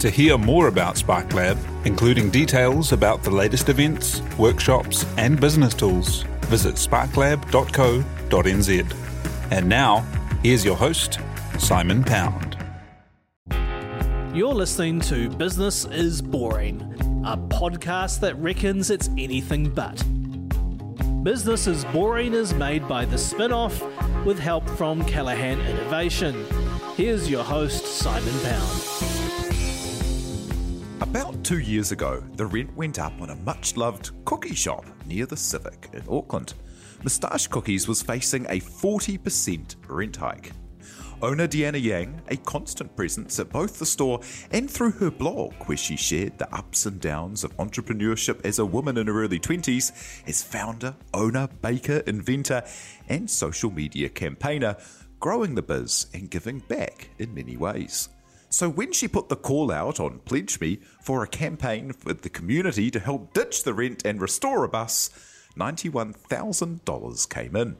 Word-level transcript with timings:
To 0.00 0.10
hear 0.10 0.36
more 0.36 0.68
about 0.68 0.96
SparkLab, 0.96 1.56
including 1.86 2.28
details 2.30 2.92
about 2.92 3.22
the 3.22 3.30
latest 3.30 3.70
events, 3.70 4.20
workshops, 4.36 5.06
and 5.16 5.40
business 5.40 5.72
tools, 5.72 6.24
visit 6.42 6.74
sparklab.co.nz. 6.74 8.94
And 9.50 9.68
now, 9.68 10.00
here's 10.42 10.66
your 10.66 10.76
host, 10.76 11.18
Simon 11.58 12.04
Pound. 12.04 12.58
You're 14.34 14.52
listening 14.52 15.00
to 15.00 15.30
Business 15.30 15.86
is 15.86 16.20
Boring, 16.20 16.82
a 17.24 17.38
podcast 17.38 18.20
that 18.20 18.36
reckons 18.36 18.90
it's 18.90 19.08
anything 19.16 19.70
but. 19.70 19.96
Business 21.24 21.66
is 21.66 21.86
Boring 21.86 22.34
is 22.34 22.52
made 22.52 22.86
by 22.86 23.06
The 23.06 23.16
Spinoff 23.16 23.80
with 24.26 24.38
help 24.38 24.68
from 24.70 25.02
Callaghan 25.06 25.58
Innovation. 25.62 26.44
Here's 26.96 27.30
your 27.30 27.44
host, 27.44 27.86
Simon 27.86 28.38
Pound. 28.40 29.15
About 31.10 31.44
two 31.44 31.60
years 31.60 31.92
ago, 31.92 32.22
the 32.34 32.44
rent 32.44 32.76
went 32.76 32.98
up 32.98 33.12
on 33.22 33.30
a 33.30 33.36
much 33.36 33.76
loved 33.76 34.10
cookie 34.24 34.54
shop 34.54 34.84
near 35.06 35.24
the 35.24 35.36
Civic 35.36 35.88
in 35.92 36.02
Auckland. 36.10 36.54
Moustache 37.04 37.46
Cookies 37.46 37.86
was 37.86 38.02
facing 38.02 38.44
a 38.46 38.60
40% 38.60 39.76
rent 39.88 40.16
hike. 40.16 40.50
Owner 41.22 41.46
Deanna 41.46 41.80
Yang, 41.80 42.20
a 42.28 42.36
constant 42.36 42.94
presence 42.96 43.38
at 43.38 43.50
both 43.50 43.78
the 43.78 43.86
store 43.86 44.20
and 44.50 44.68
through 44.68 44.90
her 44.92 45.10
blog, 45.10 45.54
where 45.66 45.78
she 45.78 45.96
shared 45.96 46.36
the 46.38 46.52
ups 46.54 46.84
and 46.84 47.00
downs 47.00 47.44
of 47.44 47.56
entrepreneurship 47.56 48.44
as 48.44 48.58
a 48.58 48.66
woman 48.66 48.98
in 48.98 49.06
her 49.06 49.22
early 49.22 49.38
20s, 49.38 50.28
as 50.28 50.42
founder, 50.42 50.94
owner, 51.14 51.48
baker, 51.62 52.02
inventor, 52.06 52.62
and 53.08 53.30
social 53.30 53.70
media 53.70 54.08
campaigner, 54.08 54.76
growing 55.20 55.54
the 55.54 55.62
biz 55.62 56.08
and 56.12 56.30
giving 56.30 56.58
back 56.58 57.08
in 57.18 57.32
many 57.32 57.56
ways. 57.56 58.10
So 58.56 58.70
when 58.70 58.90
she 58.90 59.06
put 59.06 59.28
the 59.28 59.36
call 59.36 59.70
out 59.70 60.00
on 60.00 60.20
Pledge 60.20 60.62
Me 60.62 60.78
for 61.02 61.22
a 61.22 61.28
campaign 61.28 61.92
with 62.06 62.22
the 62.22 62.30
community 62.30 62.90
to 62.90 62.98
help 62.98 63.34
ditch 63.34 63.64
the 63.64 63.74
rent 63.74 64.06
and 64.06 64.18
restore 64.18 64.64
a 64.64 64.68
bus, 64.70 65.10
$91,000 65.58 67.28
came 67.28 67.54
in. 67.54 67.76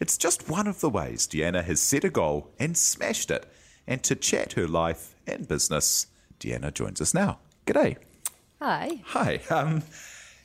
It's 0.00 0.18
just 0.18 0.48
one 0.50 0.66
of 0.66 0.80
the 0.80 0.90
ways 0.90 1.28
Deanna 1.28 1.62
has 1.62 1.78
set 1.78 2.02
a 2.02 2.10
goal 2.10 2.50
and 2.58 2.76
smashed 2.76 3.30
it. 3.30 3.46
And 3.86 4.02
to 4.02 4.16
chat 4.16 4.54
her 4.54 4.66
life 4.66 5.14
and 5.28 5.46
business, 5.46 6.08
Deanna 6.40 6.74
joins 6.74 7.00
us 7.00 7.14
now. 7.14 7.38
G'day. 7.64 7.96
Hi. 8.60 9.02
Hi. 9.04 9.40
Um, 9.48 9.80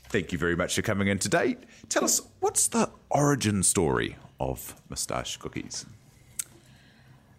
thank 0.10 0.32
you 0.32 0.38
very 0.38 0.56
much 0.56 0.76
for 0.76 0.84
coming 0.84 1.08
in 1.08 1.18
today. 1.18 1.58
Tell 1.90 2.04
us, 2.04 2.22
what's 2.40 2.68
the 2.68 2.92
origin 3.10 3.64
story 3.64 4.16
of 4.40 4.80
Moustache 4.90 5.38
Cookies? 5.38 5.88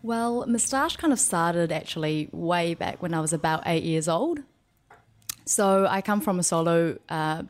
Well, 0.07 0.47
Moustache 0.47 0.97
kind 0.99 1.13
of 1.13 1.19
started 1.19 1.73
actually 1.73 2.29
way 2.31 2.75
back 2.75 3.03
when 3.03 3.13
I 3.13 3.19
was 3.19 3.33
about 3.33 3.65
eight 3.67 3.83
years 3.83 4.07
old. 4.07 4.39
So 5.45 5.85
I 5.91 6.01
come 6.01 6.21
from 6.21 6.39
a 6.39 6.45
solo 6.45 6.97
uh, 7.09 7.43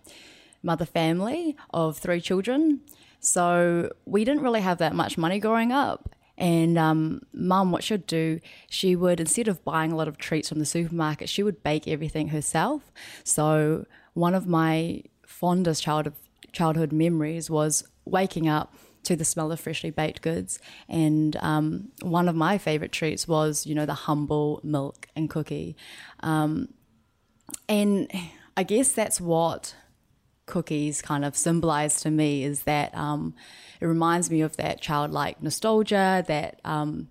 mother 0.62 0.86
family 0.86 1.54
of 1.74 1.98
three 1.98 2.18
children. 2.18 2.80
So 3.20 3.92
we 4.06 4.24
didn't 4.24 4.42
really 4.42 4.62
have 4.62 4.78
that 4.78 4.94
much 4.94 5.18
money 5.18 5.38
growing 5.38 5.70
up. 5.70 6.16
And 6.38 6.78
um, 6.78 7.26
mum, 7.34 7.72
what 7.72 7.84
she'd 7.84 8.06
do, 8.06 8.40
she 8.70 8.96
would, 8.96 9.20
instead 9.20 9.48
of 9.48 9.62
buying 9.62 9.92
a 9.92 9.96
lot 9.96 10.08
of 10.08 10.16
treats 10.16 10.48
from 10.48 10.58
the 10.58 10.64
supermarket, 10.64 11.28
she 11.28 11.42
would 11.42 11.62
bake 11.62 11.86
everything 11.86 12.28
herself. 12.28 12.90
So 13.22 13.84
one 14.14 14.34
of 14.34 14.46
my 14.46 15.02
fondest 15.26 15.82
child 15.82 16.10
childhood 16.52 16.90
memories 16.90 17.50
was 17.50 17.84
waking 18.06 18.48
up 18.48 18.74
to 19.06 19.16
the 19.16 19.24
smell 19.24 19.52
of 19.52 19.60
freshly 19.60 19.90
baked 19.90 20.22
goods. 20.22 20.58
And 20.88 21.36
um, 21.36 21.90
one 22.02 22.28
of 22.28 22.36
my 22.36 22.58
favorite 22.58 22.92
treats 22.92 23.26
was, 23.26 23.66
you 23.66 23.74
know, 23.74 23.86
the 23.86 23.94
humble 23.94 24.60
milk 24.62 25.08
and 25.16 25.30
cookie. 25.30 25.76
Um, 26.20 26.68
and 27.68 28.10
I 28.56 28.62
guess 28.62 28.92
that's 28.92 29.20
what 29.20 29.74
cookies 30.46 31.02
kind 31.02 31.24
of 31.24 31.36
symbolize 31.36 32.00
to 32.00 32.10
me 32.10 32.44
is 32.44 32.62
that 32.62 32.96
um, 32.96 33.34
it 33.80 33.86
reminds 33.86 34.30
me 34.30 34.40
of 34.40 34.56
that 34.56 34.80
childlike 34.80 35.42
nostalgia 35.42 36.24
that 36.28 36.60
um, 36.64 37.08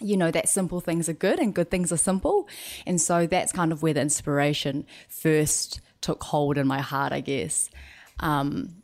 you 0.00 0.16
know 0.16 0.30
that 0.30 0.48
simple 0.48 0.80
things 0.80 1.08
are 1.08 1.14
good 1.14 1.38
and 1.38 1.54
good 1.54 1.70
things 1.70 1.92
are 1.92 1.96
simple 1.96 2.48
and 2.86 3.00
so 3.00 3.26
that's 3.26 3.52
kind 3.52 3.70
of 3.70 3.82
where 3.82 3.94
the 3.94 4.00
inspiration 4.00 4.84
first 5.08 5.80
took 6.00 6.24
hold 6.24 6.58
in 6.58 6.66
my 6.66 6.80
heart 6.80 7.12
i 7.12 7.20
guess 7.20 7.70
um, 8.18 8.82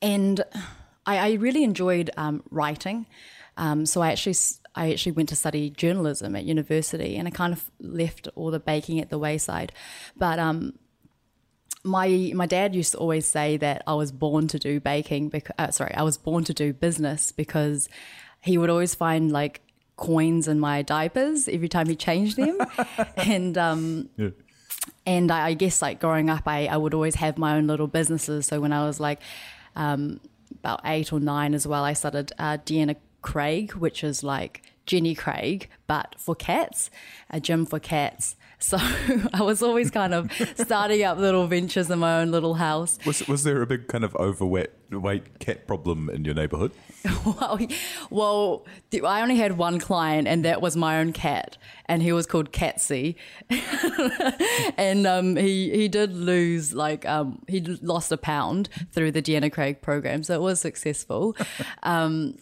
and 0.00 0.44
I, 1.10 1.16
I, 1.28 1.32
really 1.34 1.64
enjoyed 1.64 2.10
um, 2.16 2.42
writing 2.50 3.06
um, 3.56 3.84
so 3.86 4.00
i 4.00 4.10
actually 4.12 4.34
I 4.74 4.92
actually 4.92 5.12
went 5.12 5.28
to 5.30 5.36
study 5.36 5.70
journalism 5.70 6.36
at 6.36 6.44
university 6.44 7.16
and 7.16 7.26
I 7.26 7.30
kind 7.30 7.52
of 7.52 7.70
left 7.80 8.28
all 8.36 8.50
the 8.50 8.60
baking 8.60 9.00
at 9.00 9.10
the 9.10 9.18
wayside. 9.18 9.72
But 10.16 10.38
um, 10.38 10.78
my 11.82 12.32
my 12.34 12.46
dad 12.46 12.74
used 12.74 12.92
to 12.92 12.98
always 12.98 13.26
say 13.26 13.56
that 13.56 13.82
I 13.86 13.94
was 13.94 14.12
born 14.12 14.48
to 14.48 14.58
do 14.58 14.80
baking 14.80 15.30
because 15.30 15.54
uh, 15.58 15.70
sorry, 15.70 15.94
I 15.94 16.02
was 16.02 16.18
born 16.18 16.44
to 16.44 16.54
do 16.54 16.72
business 16.72 17.32
because 17.32 17.88
he 18.40 18.58
would 18.58 18.70
always 18.70 18.94
find 18.94 19.32
like 19.32 19.60
coins 19.96 20.48
in 20.48 20.58
my 20.58 20.82
diapers 20.82 21.48
every 21.48 21.68
time 21.68 21.88
he 21.88 21.96
changed 21.96 22.36
them. 22.36 22.58
and 23.16 23.58
um 23.58 24.08
yeah. 24.16 24.30
and 25.04 25.30
I, 25.32 25.48
I, 25.48 25.54
guess 25.54 25.82
like 25.82 26.00
growing 26.00 26.30
up 26.30 26.44
I, 26.46 26.66
I 26.66 26.76
would 26.76 26.94
always 26.94 27.16
have 27.16 27.38
my 27.38 27.56
own 27.56 27.66
little 27.66 27.88
businesses. 27.88 28.46
So 28.46 28.60
when 28.60 28.72
I 28.72 28.86
was 28.86 29.00
like 29.00 29.20
um 29.74 30.20
about 30.58 30.80
eight 30.84 31.12
or 31.12 31.20
nine 31.20 31.54
as 31.54 31.66
well, 31.66 31.84
I 31.84 31.92
started 31.92 32.32
uh, 32.38 32.58
Deanna 32.58 32.96
Craig, 33.22 33.72
which 33.74 34.02
is 34.04 34.22
like 34.22 34.62
Jenny 34.86 35.14
Craig, 35.14 35.68
but 35.86 36.14
for 36.18 36.34
cats, 36.34 36.90
a 37.30 37.40
gym 37.40 37.66
for 37.66 37.78
cats. 37.78 38.36
So 38.62 38.76
I 39.32 39.40
was 39.40 39.62
always 39.62 39.90
kind 39.90 40.12
of 40.12 40.30
starting 40.54 41.02
up 41.02 41.16
little 41.16 41.46
ventures 41.46 41.90
in 41.90 41.98
my 41.98 42.20
own 42.20 42.30
little 42.30 42.52
house. 42.52 42.98
Was, 43.06 43.26
was 43.26 43.42
there 43.42 43.62
a 43.62 43.66
big 43.66 43.88
kind 43.88 44.04
of 44.04 44.14
overweight 44.16 44.68
weight 44.90 45.38
cat 45.38 45.66
problem 45.66 46.10
in 46.10 46.26
your 46.26 46.34
neighborhood? 46.34 46.72
well, 47.24 47.58
well, 48.10 48.66
I 49.02 49.22
only 49.22 49.36
had 49.36 49.56
one 49.56 49.78
client, 49.78 50.28
and 50.28 50.44
that 50.44 50.60
was 50.60 50.76
my 50.76 50.98
own 50.98 51.14
cat, 51.14 51.56
and 51.86 52.02
he 52.02 52.12
was 52.12 52.26
called 52.26 52.52
Catsy, 52.52 53.16
and 54.76 55.06
um, 55.06 55.36
he 55.36 55.70
he 55.70 55.88
did 55.88 56.12
lose 56.14 56.74
like 56.74 57.06
um, 57.06 57.42
he 57.48 57.60
lost 57.60 58.12
a 58.12 58.18
pound 58.18 58.68
through 58.92 59.12
the 59.12 59.22
Deanna 59.22 59.50
Craig 59.50 59.80
program, 59.80 60.22
so 60.22 60.34
it 60.34 60.42
was 60.42 60.60
successful. 60.60 61.34
Um, 61.82 62.36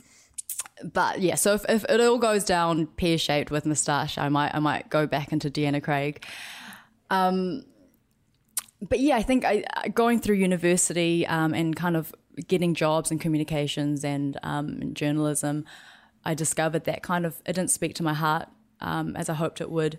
but 0.85 1.21
yeah, 1.21 1.35
so 1.35 1.55
if, 1.55 1.65
if 1.69 1.85
it 1.85 2.01
all 2.01 2.19
goes 2.19 2.45
down 2.45 2.87
pear 2.87 3.19
shaped 3.19 3.51
with 3.51 3.67
moustache, 3.67 4.19
I 4.19 4.29
might 4.29 4.55
I 4.55 4.59
might 4.59 4.91
go 4.91 5.07
back 5.07 5.33
into 5.33 5.51
Deanna 5.51 5.83
Craig. 5.83 6.25
Um, 7.11 7.65
but 8.81 9.01
yeah, 9.01 9.17
I 9.17 9.23
think 9.23 9.45
I, 9.45 9.65
going 9.93 10.21
through 10.21 10.37
university 10.37 11.27
um, 11.27 11.53
and 11.53 11.75
kind 11.75 11.97
of 11.97 12.15
getting 12.47 12.75
jobs 12.75 13.11
in 13.11 13.19
communications 13.19 14.05
and 14.05 14.39
um, 14.43 14.95
journalism, 14.95 15.65
I 16.25 16.35
discovered 16.35 16.85
that 16.85 17.03
kind 17.03 17.27
of 17.27 17.43
it 17.47 17.55
didn't 17.55 17.71
speak 17.71 17.95
to 17.97 18.03
my 18.03 18.15
heart 18.15 18.49
um, 18.81 19.17
as 19.17 19.29
I 19.29 19.35
hoped 19.35 19.61
it 19.61 19.71
would. 19.71 19.99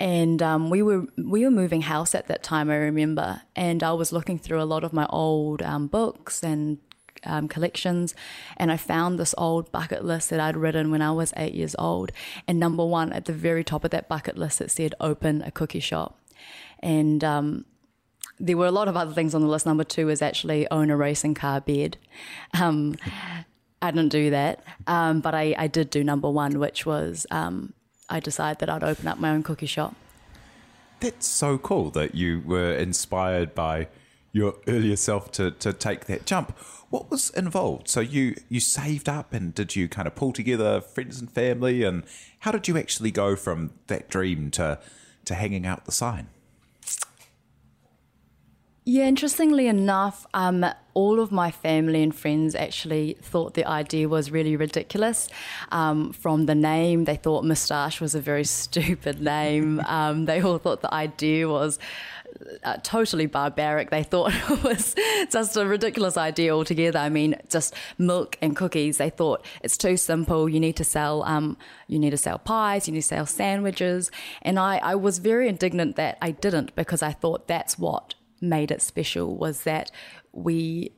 And 0.00 0.42
um, 0.42 0.70
we 0.70 0.82
were 0.82 1.06
we 1.16 1.44
were 1.44 1.50
moving 1.50 1.82
house 1.82 2.14
at 2.14 2.28
that 2.28 2.42
time. 2.42 2.70
I 2.70 2.76
remember, 2.76 3.42
and 3.56 3.82
I 3.82 3.92
was 3.92 4.12
looking 4.12 4.38
through 4.38 4.62
a 4.62 4.64
lot 4.64 4.84
of 4.84 4.92
my 4.92 5.06
old 5.06 5.62
um, 5.62 5.88
books 5.88 6.44
and 6.44 6.78
um, 7.24 7.48
collections, 7.48 8.14
and 8.56 8.70
I 8.70 8.76
found 8.76 9.18
this 9.18 9.34
old 9.38 9.70
bucket 9.72 10.04
list 10.04 10.30
that 10.30 10.40
I'd 10.40 10.56
written 10.56 10.90
when 10.90 11.02
I 11.02 11.10
was 11.12 11.32
eight 11.36 11.54
years 11.54 11.74
old. 11.78 12.12
And 12.46 12.58
number 12.58 12.84
one, 12.84 13.12
at 13.12 13.26
the 13.26 13.32
very 13.32 13.64
top 13.64 13.84
of 13.84 13.90
that 13.90 14.08
bucket 14.08 14.36
list, 14.36 14.60
it 14.60 14.70
said 14.70 14.94
open 15.00 15.42
a 15.42 15.50
cookie 15.50 15.80
shop. 15.80 16.18
And 16.80 17.24
um, 17.24 17.64
there 18.38 18.56
were 18.56 18.66
a 18.66 18.70
lot 18.70 18.88
of 18.88 18.96
other 18.96 19.12
things 19.12 19.34
on 19.34 19.40
the 19.40 19.48
list. 19.48 19.66
Number 19.66 19.84
two 19.84 20.08
is 20.08 20.22
actually 20.22 20.68
own 20.70 20.90
a 20.90 20.96
racing 20.96 21.34
car 21.34 21.60
bed. 21.60 21.96
Um, 22.58 22.96
I 23.80 23.90
didn't 23.90 24.10
do 24.10 24.30
that, 24.30 24.62
um, 24.86 25.20
but 25.20 25.34
I, 25.34 25.54
I, 25.56 25.68
did 25.68 25.90
do 25.90 26.02
number 26.02 26.28
one, 26.28 26.58
which 26.58 26.84
was 26.84 27.26
um, 27.30 27.74
I 28.08 28.18
decided 28.18 28.58
that 28.58 28.68
I'd 28.68 28.82
open 28.82 29.06
up 29.06 29.18
my 29.18 29.30
own 29.30 29.42
cookie 29.42 29.66
shop. 29.66 29.94
That's 31.00 31.26
so 31.26 31.58
cool 31.58 31.90
that 31.90 32.14
you 32.14 32.42
were 32.44 32.72
inspired 32.72 33.54
by 33.54 33.86
your 34.32 34.54
earlier 34.66 34.96
self 34.96 35.30
to, 35.32 35.50
to 35.52 35.72
take 35.72 36.06
that 36.06 36.26
jump. 36.26 36.56
What 36.90 37.10
was 37.10 37.30
involved? 37.30 37.88
So 37.88 38.00
you 38.00 38.36
you 38.48 38.60
saved 38.60 39.08
up 39.08 39.32
and 39.32 39.54
did 39.54 39.76
you 39.76 39.88
kind 39.88 40.08
of 40.08 40.14
pull 40.14 40.32
together 40.32 40.80
friends 40.80 41.20
and 41.20 41.30
family 41.30 41.82
and 41.82 42.04
how 42.40 42.52
did 42.52 42.66
you 42.66 42.78
actually 42.78 43.10
go 43.10 43.36
from 43.36 43.72
that 43.88 44.08
dream 44.08 44.50
to 44.52 44.78
to 45.26 45.34
hanging 45.34 45.66
out 45.66 45.84
the 45.84 45.92
sign? 45.92 46.28
Yeah, 48.90 49.04
interestingly 49.04 49.66
enough, 49.66 50.26
um, 50.32 50.64
all 50.94 51.20
of 51.20 51.30
my 51.30 51.50
family 51.50 52.02
and 52.02 52.14
friends 52.14 52.54
actually 52.54 53.18
thought 53.20 53.52
the 53.52 53.66
idea 53.66 54.08
was 54.08 54.30
really 54.30 54.56
ridiculous. 54.56 55.28
Um, 55.70 56.14
from 56.14 56.46
the 56.46 56.54
name, 56.54 57.04
they 57.04 57.16
thought 57.16 57.44
Moustache 57.44 58.00
was 58.00 58.14
a 58.14 58.20
very 58.22 58.44
stupid 58.62 59.20
name. 59.20 59.80
Um, 59.80 60.24
they 60.24 60.40
all 60.40 60.56
thought 60.56 60.80
the 60.80 60.94
idea 60.94 61.46
was 61.50 61.78
uh, 62.64 62.76
totally 62.82 63.26
barbaric. 63.26 63.90
They 63.90 64.02
thought 64.02 64.32
it 64.50 64.62
was 64.62 64.94
just 65.30 65.56
a 65.56 65.66
ridiculous 65.66 66.16
idea 66.16 66.54
altogether. 66.54 66.98
I 66.98 67.08
mean, 67.08 67.36
just 67.48 67.74
milk 67.98 68.36
and 68.40 68.56
cookies. 68.56 68.98
They 68.98 69.10
thought 69.10 69.44
it's 69.62 69.76
too 69.76 69.96
simple. 69.96 70.48
You 70.48 70.60
need 70.60 70.76
to 70.76 70.84
sell, 70.84 71.22
um, 71.24 71.56
you 71.86 71.98
need 71.98 72.10
to 72.10 72.16
sell 72.16 72.38
pies. 72.38 72.88
You 72.88 72.94
need 72.94 73.00
to 73.00 73.06
sell 73.06 73.26
sandwiches. 73.26 74.10
And 74.42 74.58
I, 74.58 74.78
I 74.78 74.94
was 74.94 75.18
very 75.18 75.48
indignant 75.48 75.96
that 75.96 76.18
I 76.22 76.30
didn't 76.32 76.74
because 76.74 77.02
I 77.02 77.12
thought 77.12 77.48
that's 77.48 77.78
what 77.78 78.14
made 78.40 78.70
it 78.70 78.82
special 78.82 79.36
was 79.36 79.64
that 79.64 79.90
we 80.32 80.92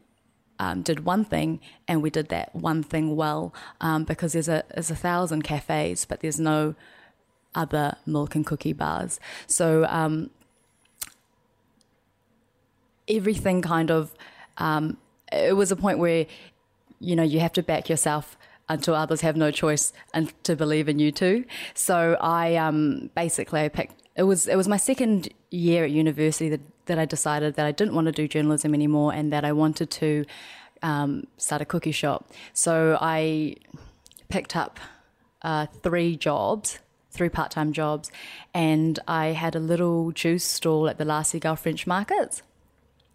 um, 0.58 0.82
did 0.82 1.06
one 1.06 1.24
thing 1.24 1.58
and 1.88 2.02
we 2.02 2.10
did 2.10 2.28
that 2.28 2.54
one 2.54 2.82
thing 2.82 3.16
well 3.16 3.54
um, 3.80 4.04
because 4.04 4.34
there's 4.34 4.48
a 4.48 4.62
there's 4.74 4.90
a 4.90 4.96
thousand 4.96 5.42
cafes 5.42 6.04
but 6.04 6.20
there's 6.20 6.38
no 6.38 6.74
other 7.54 7.96
milk 8.04 8.34
and 8.34 8.44
cookie 8.44 8.74
bars 8.74 9.18
so 9.46 9.86
um, 9.86 10.28
everything 13.10 13.62
kind 13.62 13.90
of 13.90 14.14
um, 14.58 14.96
it 15.32 15.56
was 15.56 15.70
a 15.70 15.76
point 15.76 15.98
where 15.98 16.26
you 17.00 17.16
know 17.16 17.22
you 17.22 17.40
have 17.40 17.52
to 17.52 17.62
back 17.62 17.88
yourself 17.88 18.36
until 18.68 18.94
others 18.94 19.20
have 19.20 19.36
no 19.36 19.50
choice 19.50 19.92
and 20.14 20.32
to 20.44 20.54
believe 20.54 20.88
in 20.88 20.98
you 20.98 21.10
too 21.10 21.44
so 21.74 22.16
I 22.20 22.56
um, 22.56 23.10
basically 23.14 23.60
I 23.62 23.68
picked 23.68 24.00
it 24.16 24.24
was 24.24 24.46
it 24.46 24.56
was 24.56 24.68
my 24.68 24.76
second 24.76 25.28
year 25.50 25.84
at 25.84 25.90
university 25.90 26.48
that, 26.50 26.60
that 26.86 26.98
I 26.98 27.04
decided 27.04 27.54
that 27.54 27.66
I 27.66 27.72
didn't 27.72 27.94
want 27.94 28.06
to 28.06 28.12
do 28.12 28.28
journalism 28.28 28.74
anymore 28.74 29.12
and 29.12 29.32
that 29.32 29.44
I 29.44 29.52
wanted 29.52 29.90
to 29.92 30.24
um, 30.82 31.26
start 31.36 31.62
a 31.62 31.64
cookie 31.64 31.92
shop. 31.92 32.30
So 32.52 32.98
I 33.00 33.56
picked 34.28 34.56
up 34.56 34.78
uh, 35.42 35.66
three 35.82 36.16
jobs, 36.16 36.78
three 37.10 37.28
part 37.28 37.50
time 37.50 37.72
jobs, 37.72 38.10
and 38.54 38.98
I 39.06 39.28
had 39.28 39.54
a 39.54 39.60
little 39.60 40.12
juice 40.12 40.44
stall 40.44 40.88
at 40.88 40.98
the 40.98 41.04
La 41.04 41.22
Cigale 41.22 41.58
French 41.58 41.86
markets. 41.86 42.42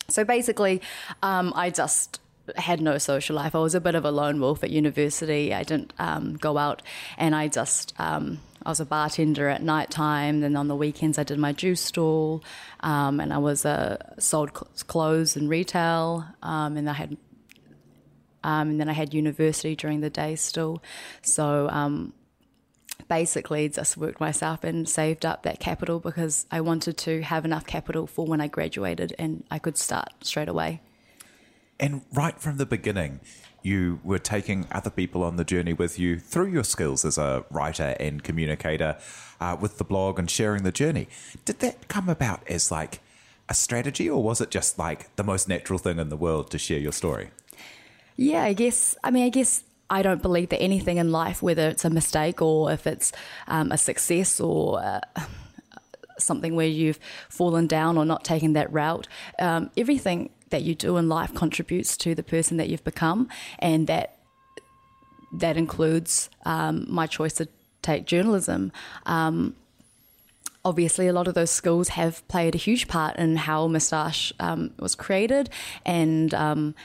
So 0.07 0.23
basically, 0.23 0.81
um, 1.23 1.51
I 1.55 1.69
just 1.69 2.19
had 2.57 2.81
no 2.81 2.97
social 2.97 3.35
life. 3.35 3.55
I 3.55 3.59
was 3.59 3.75
a 3.75 3.81
bit 3.81 3.95
of 3.95 4.05
a 4.05 4.11
lone 4.11 4.39
wolf 4.39 4.63
at 4.63 4.69
university. 4.69 5.53
I 5.53 5.63
didn't 5.63 5.93
um, 5.97 6.37
go 6.37 6.57
out, 6.57 6.81
and 7.17 7.35
I 7.35 7.47
just 7.47 7.93
um, 7.99 8.39
I 8.65 8.69
was 8.69 8.79
a 8.79 8.85
bartender 8.85 9.49
at 9.49 9.63
night 9.63 9.91
time. 9.91 10.41
Then 10.41 10.55
on 10.55 10.67
the 10.67 10.75
weekends, 10.75 11.17
I 11.17 11.23
did 11.23 11.39
my 11.39 11.53
juice 11.53 11.81
stall, 11.81 12.43
um, 12.81 13.19
and 13.19 13.33
I 13.33 13.37
was 13.37 13.65
uh, 13.65 13.97
sold 14.19 14.53
clothes 14.53 15.35
and 15.35 15.49
retail, 15.49 16.25
um, 16.41 16.77
and 16.77 16.89
I 16.89 16.93
had. 16.93 17.17
Um, 18.43 18.69
and 18.69 18.79
then 18.79 18.87
I 18.89 18.93
had 18.93 19.11
university 19.11 19.75
during 19.75 20.01
the 20.01 20.09
day 20.11 20.35
still, 20.35 20.83
so 21.23 21.67
um, 21.69 22.13
basically 23.07 23.69
just 23.69 23.97
worked 23.97 24.19
myself 24.19 24.63
and 24.63 24.87
saved 24.87 25.25
up 25.25 25.43
that 25.43 25.59
capital 25.59 25.99
because 25.99 26.45
I 26.51 26.61
wanted 26.61 26.97
to 26.99 27.21
have 27.21 27.45
enough 27.45 27.65
capital 27.65 28.07
for 28.07 28.25
when 28.25 28.41
I 28.41 28.47
graduated 28.47 29.15
and 29.19 29.43
I 29.51 29.59
could 29.59 29.77
start 29.77 30.09
straight 30.21 30.49
away. 30.49 30.81
And 31.79 32.01
right 32.13 32.39
from 32.39 32.57
the 32.57 32.65
beginning, 32.65 33.19
you 33.61 33.99
were 34.03 34.19
taking 34.19 34.67
other 34.71 34.89
people 34.89 35.23
on 35.23 35.35
the 35.35 35.43
journey 35.43 35.73
with 35.73 35.99
you 35.99 36.19
through 36.19 36.47
your 36.47 36.63
skills 36.63 37.03
as 37.03 37.17
a 37.17 37.43
writer 37.49 37.95
and 37.99 38.23
communicator 38.23 38.97
uh, 39.41 39.57
with 39.59 39.77
the 39.77 39.83
blog 39.83 40.19
and 40.19 40.29
sharing 40.29 40.63
the 40.63 40.71
journey. 40.71 41.07
Did 41.43 41.59
that 41.59 41.87
come 41.87 42.07
about 42.07 42.47
as 42.47 42.71
like 42.71 43.01
a 43.49 43.53
strategy, 43.53 44.09
or 44.09 44.23
was 44.23 44.39
it 44.39 44.51
just 44.51 44.79
like 44.79 45.15
the 45.15 45.23
most 45.23 45.47
natural 45.47 45.79
thing 45.79 45.99
in 45.99 46.09
the 46.09 46.17
world 46.17 46.49
to 46.51 46.57
share 46.57 46.79
your 46.79 46.91
story? 46.91 47.31
Yeah, 48.15 48.43
I 48.43 48.53
guess. 48.53 48.95
I 49.03 49.11
mean, 49.11 49.25
I 49.25 49.29
guess 49.29 49.63
I 49.89 50.01
don't 50.01 50.21
believe 50.21 50.49
that 50.49 50.61
anything 50.61 50.97
in 50.97 51.11
life, 51.11 51.41
whether 51.41 51.69
it's 51.69 51.85
a 51.85 51.89
mistake 51.89 52.41
or 52.41 52.71
if 52.71 52.87
it's 52.87 53.11
um, 53.47 53.71
a 53.71 53.77
success 53.77 54.39
or 54.39 54.81
uh, 54.81 55.01
something 56.17 56.55
where 56.55 56.67
you've 56.67 56.99
fallen 57.29 57.67
down 57.67 57.97
or 57.97 58.05
not 58.05 58.23
taken 58.23 58.53
that 58.53 58.71
route, 58.71 59.07
um, 59.39 59.69
everything 59.77 60.29
that 60.49 60.63
you 60.63 60.75
do 60.75 60.97
in 60.97 61.09
life 61.09 61.33
contributes 61.33 61.97
to 61.97 62.15
the 62.15 62.23
person 62.23 62.57
that 62.57 62.69
you've 62.69 62.83
become, 62.83 63.27
and 63.59 63.87
that 63.87 64.17
that 65.33 65.57
includes 65.57 66.29
um, 66.45 66.85
my 66.87 67.07
choice 67.07 67.33
to 67.33 67.47
take 67.81 68.05
journalism. 68.05 68.71
Um, 69.05 69.55
obviously, 70.63 71.07
a 71.07 71.13
lot 71.13 71.27
of 71.27 71.33
those 71.33 71.51
skills 71.51 71.89
have 71.89 72.25
played 72.27 72.55
a 72.55 72.57
huge 72.57 72.87
part 72.87 73.17
in 73.17 73.35
how 73.35 73.67
Moustache 73.67 74.31
um, 74.39 74.71
was 74.79 74.95
created, 74.95 75.49
and 75.85 76.33
um, 76.33 76.75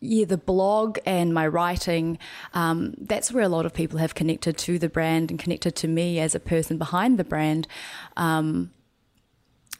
yeah, 0.00 0.24
the 0.24 0.38
blog 0.38 0.98
and 1.04 1.34
my 1.34 1.46
writing, 1.46 2.18
um, 2.54 2.94
that's 2.98 3.32
where 3.32 3.44
a 3.44 3.48
lot 3.48 3.66
of 3.66 3.74
people 3.74 3.98
have 3.98 4.14
connected 4.14 4.56
to 4.58 4.78
the 4.78 4.88
brand 4.88 5.30
and 5.30 5.38
connected 5.38 5.74
to 5.76 5.88
me 5.88 6.20
as 6.20 6.34
a 6.34 6.40
person 6.40 6.78
behind 6.78 7.18
the 7.18 7.24
brand. 7.24 7.66
Um, 8.16 8.70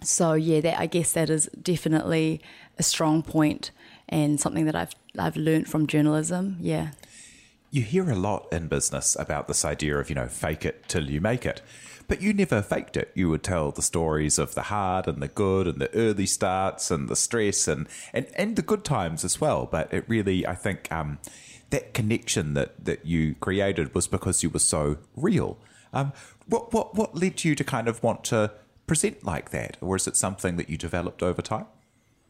so 0.02 0.34
yeah, 0.34 0.60
that 0.60 0.78
I 0.78 0.86
guess 0.86 1.12
that 1.12 1.30
is 1.30 1.48
definitely 1.60 2.40
a 2.78 2.82
strong 2.82 3.22
point 3.22 3.70
and 4.08 4.40
something 4.40 4.64
that 4.66 4.76
I've 4.76 4.94
I've 5.18 5.36
learned 5.36 5.68
from 5.68 5.86
journalism. 5.86 6.56
Yeah. 6.60 6.90
You 7.70 7.82
hear 7.82 8.10
a 8.10 8.14
lot 8.14 8.46
in 8.50 8.68
business 8.68 9.16
about 9.18 9.46
this 9.46 9.64
idea 9.64 9.98
of, 9.98 10.08
you 10.08 10.14
know, 10.14 10.28
fake 10.28 10.64
it 10.64 10.88
till 10.88 11.10
you 11.10 11.20
make 11.20 11.44
it. 11.44 11.60
But 12.06 12.22
you 12.22 12.32
never 12.32 12.62
faked 12.62 12.96
it. 12.96 13.12
You 13.14 13.28
would 13.28 13.42
tell 13.42 13.70
the 13.70 13.82
stories 13.82 14.38
of 14.38 14.54
the 14.54 14.62
hard 14.62 15.06
and 15.06 15.20
the 15.22 15.28
good 15.28 15.66
and 15.66 15.78
the 15.78 15.94
early 15.94 16.24
starts 16.24 16.90
and 16.90 17.08
the 17.10 17.16
stress 17.16 17.68
and, 17.68 17.86
and, 18.14 18.26
and 18.34 18.56
the 18.56 18.62
good 18.62 18.82
times 18.84 19.24
as 19.24 19.38
well. 19.38 19.68
But 19.70 19.92
it 19.92 20.08
really, 20.08 20.46
I 20.46 20.54
think, 20.54 20.90
um, 20.90 21.18
that 21.68 21.92
connection 21.92 22.54
that, 22.54 22.82
that 22.82 23.04
you 23.04 23.34
created 23.34 23.94
was 23.94 24.08
because 24.08 24.42
you 24.42 24.48
were 24.48 24.58
so 24.58 24.96
real. 25.14 25.58
Um, 25.92 26.14
what, 26.46 26.72
what, 26.72 26.94
what 26.94 27.14
led 27.14 27.44
you 27.44 27.54
to 27.54 27.64
kind 27.64 27.88
of 27.88 28.02
want 28.02 28.24
to 28.24 28.52
present 28.86 29.24
like 29.24 29.50
that? 29.50 29.76
Or 29.82 29.96
is 29.96 30.06
it 30.06 30.16
something 30.16 30.56
that 30.56 30.70
you 30.70 30.78
developed 30.78 31.22
over 31.22 31.42
time? 31.42 31.66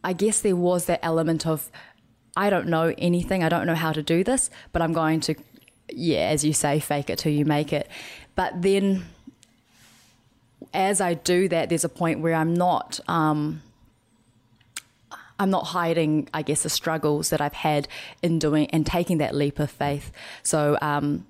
I 0.03 0.13
guess 0.13 0.41
there 0.41 0.57
was 0.57 0.87
that 0.87 0.99
element 1.05 1.47
of, 1.47 1.71
I 2.39 2.51
don't 2.51 2.69
know 2.69 2.95
anything, 2.97 3.43
I 3.43 3.49
don't 3.49 3.67
know 3.67 3.75
how 3.75 3.93
to 3.93 4.01
do 4.01 4.23
this, 4.23 4.49
but 4.73 4.81
I'm 4.81 4.93
going 4.93 5.19
to, 5.23 5.35
yeah, 5.91 6.29
as 6.29 6.45
you 6.45 6.53
say, 6.53 6.79
fake 6.79 7.11
it 7.11 7.19
till 7.19 7.33
you 7.33 7.45
make 7.45 7.73
it. 7.73 7.89
But 8.37 8.63
then 8.63 9.07
as 10.73 11.01
I 11.01 11.15
do 11.15 11.49
that, 11.49 11.69
there's 11.69 11.83
a 11.83 11.89
point 11.89 12.21
where 12.21 12.35
I'm 12.35 12.55
not. 12.55 13.01
Um, 13.09 13.63
I'm 15.41 15.51
not 15.51 15.67
hiding, 15.67 16.29
I 16.33 16.43
guess, 16.43 16.63
the 16.63 16.69
struggles 16.69 17.31
that 17.31 17.41
I've 17.41 17.55
had 17.55 17.89
in 18.23 18.39
doing 18.39 18.71
and 18.71 18.87
taking 18.87 19.19
that 19.19 19.35
leap 19.35 19.59
of 19.59 19.69
faith. 19.69 20.13
So, 20.45 20.79
um, 20.81 21.27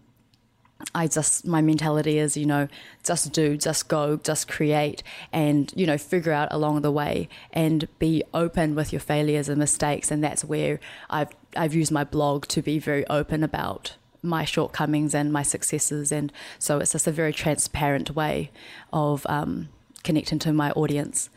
I 0.95 1.09
just 1.09 1.45
my 1.45 1.61
mentality 1.61 2.19
is 2.19 2.37
you 2.37 2.47
know 2.47 2.69
just 3.03 3.33
do 3.33 3.57
just 3.57 3.89
go 3.89 4.17
just 4.23 4.47
create 4.47 5.03
and 5.33 5.73
you 5.75 5.87
know 5.87 5.99
figure 5.99 6.33
out 6.33 6.49
along 6.53 6.83
the 6.83 6.93
way 6.93 7.29
and 7.53 7.89
be 7.99 8.23
open 8.33 8.77
with 8.77 8.93
your 8.93 9.01
failures 9.01 9.49
and 9.49 9.59
mistakes. 9.59 10.11
And 10.11 10.23
that's 10.23 10.45
where 10.45 10.79
I've 11.11 11.31
I've 11.57 11.75
used 11.75 11.91
my 11.91 12.05
blog 12.05 12.47
to 12.49 12.63
be 12.63 12.79
very 12.79 13.07
open 13.09 13.43
about 13.43 13.97
my 14.23 14.45
shortcomings 14.45 15.15
and 15.15 15.33
my 15.33 15.43
successes. 15.43 16.13
And 16.13 16.33
so 16.59 16.79
it's 16.79 16.93
just 16.93 17.07
a 17.07 17.13
very 17.13 17.33
transparent 17.33 18.15
way 18.15 18.51
of 18.93 19.27
um, 19.29 19.69
connecting 20.05 20.39
to 20.41 20.53
my 20.53 20.71
audience. 20.73 21.31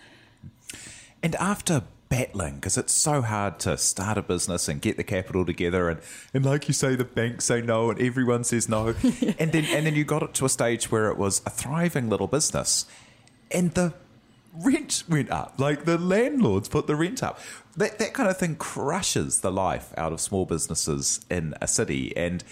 And 1.23 1.35
after 1.35 1.83
battling 2.11 2.55
because 2.55 2.77
it's 2.77 2.91
so 2.91 3.21
hard 3.21 3.57
to 3.57 3.77
start 3.77 4.17
a 4.17 4.21
business 4.21 4.67
and 4.67 4.81
get 4.81 4.97
the 4.97 5.03
capital 5.03 5.45
together 5.45 5.89
and, 5.89 6.01
and 6.33 6.45
like 6.45 6.67
you 6.67 6.73
say 6.73 6.93
the 6.93 7.05
banks 7.05 7.45
say 7.45 7.61
no 7.61 7.89
and 7.89 8.01
everyone 8.01 8.43
says 8.43 8.67
no. 8.67 8.87
And 9.39 9.53
then 9.53 9.65
and 9.65 9.85
then 9.85 9.95
you 9.95 10.03
got 10.03 10.21
it 10.21 10.33
to 10.35 10.45
a 10.45 10.49
stage 10.49 10.91
where 10.91 11.09
it 11.09 11.17
was 11.17 11.41
a 11.45 11.49
thriving 11.49 12.09
little 12.09 12.27
business 12.27 12.85
and 13.49 13.71
the 13.71 13.93
rent 14.53 15.03
went 15.07 15.31
up. 15.31 15.53
Like 15.57 15.85
the 15.85 15.97
landlords 15.97 16.67
put 16.67 16.85
the 16.85 16.97
rent 16.97 17.23
up. 17.23 17.39
That 17.77 17.97
that 17.99 18.13
kind 18.13 18.29
of 18.29 18.37
thing 18.37 18.57
crushes 18.57 19.39
the 19.39 19.51
life 19.51 19.93
out 19.97 20.11
of 20.11 20.19
small 20.19 20.45
businesses 20.45 21.25
in 21.29 21.55
a 21.61 21.67
city. 21.67 22.15
And 22.17 22.43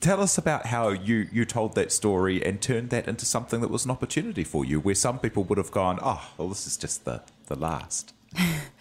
tell 0.00 0.20
us 0.20 0.36
about 0.36 0.66
how 0.66 0.90
you 0.90 1.26
you 1.32 1.46
told 1.46 1.74
that 1.76 1.90
story 1.90 2.44
and 2.44 2.60
turned 2.60 2.90
that 2.90 3.08
into 3.08 3.24
something 3.24 3.62
that 3.62 3.70
was 3.70 3.86
an 3.86 3.90
opportunity 3.90 4.44
for 4.44 4.62
you 4.62 4.78
where 4.78 4.94
some 4.94 5.18
people 5.18 5.42
would 5.44 5.56
have 5.56 5.70
gone 5.70 5.98
oh 6.02 6.30
well 6.36 6.48
this 6.48 6.66
is 6.66 6.76
just 6.76 7.06
the 7.06 7.22
the 7.46 7.54
last 7.54 8.12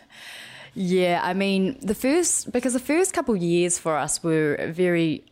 yeah, 0.75 1.21
I 1.23 1.33
mean, 1.33 1.77
the 1.81 1.95
first, 1.95 2.51
because 2.51 2.73
the 2.73 2.79
first 2.79 3.13
couple 3.13 3.35
years 3.35 3.77
for 3.77 3.97
us 3.97 4.23
were 4.23 4.71
very 4.71 5.23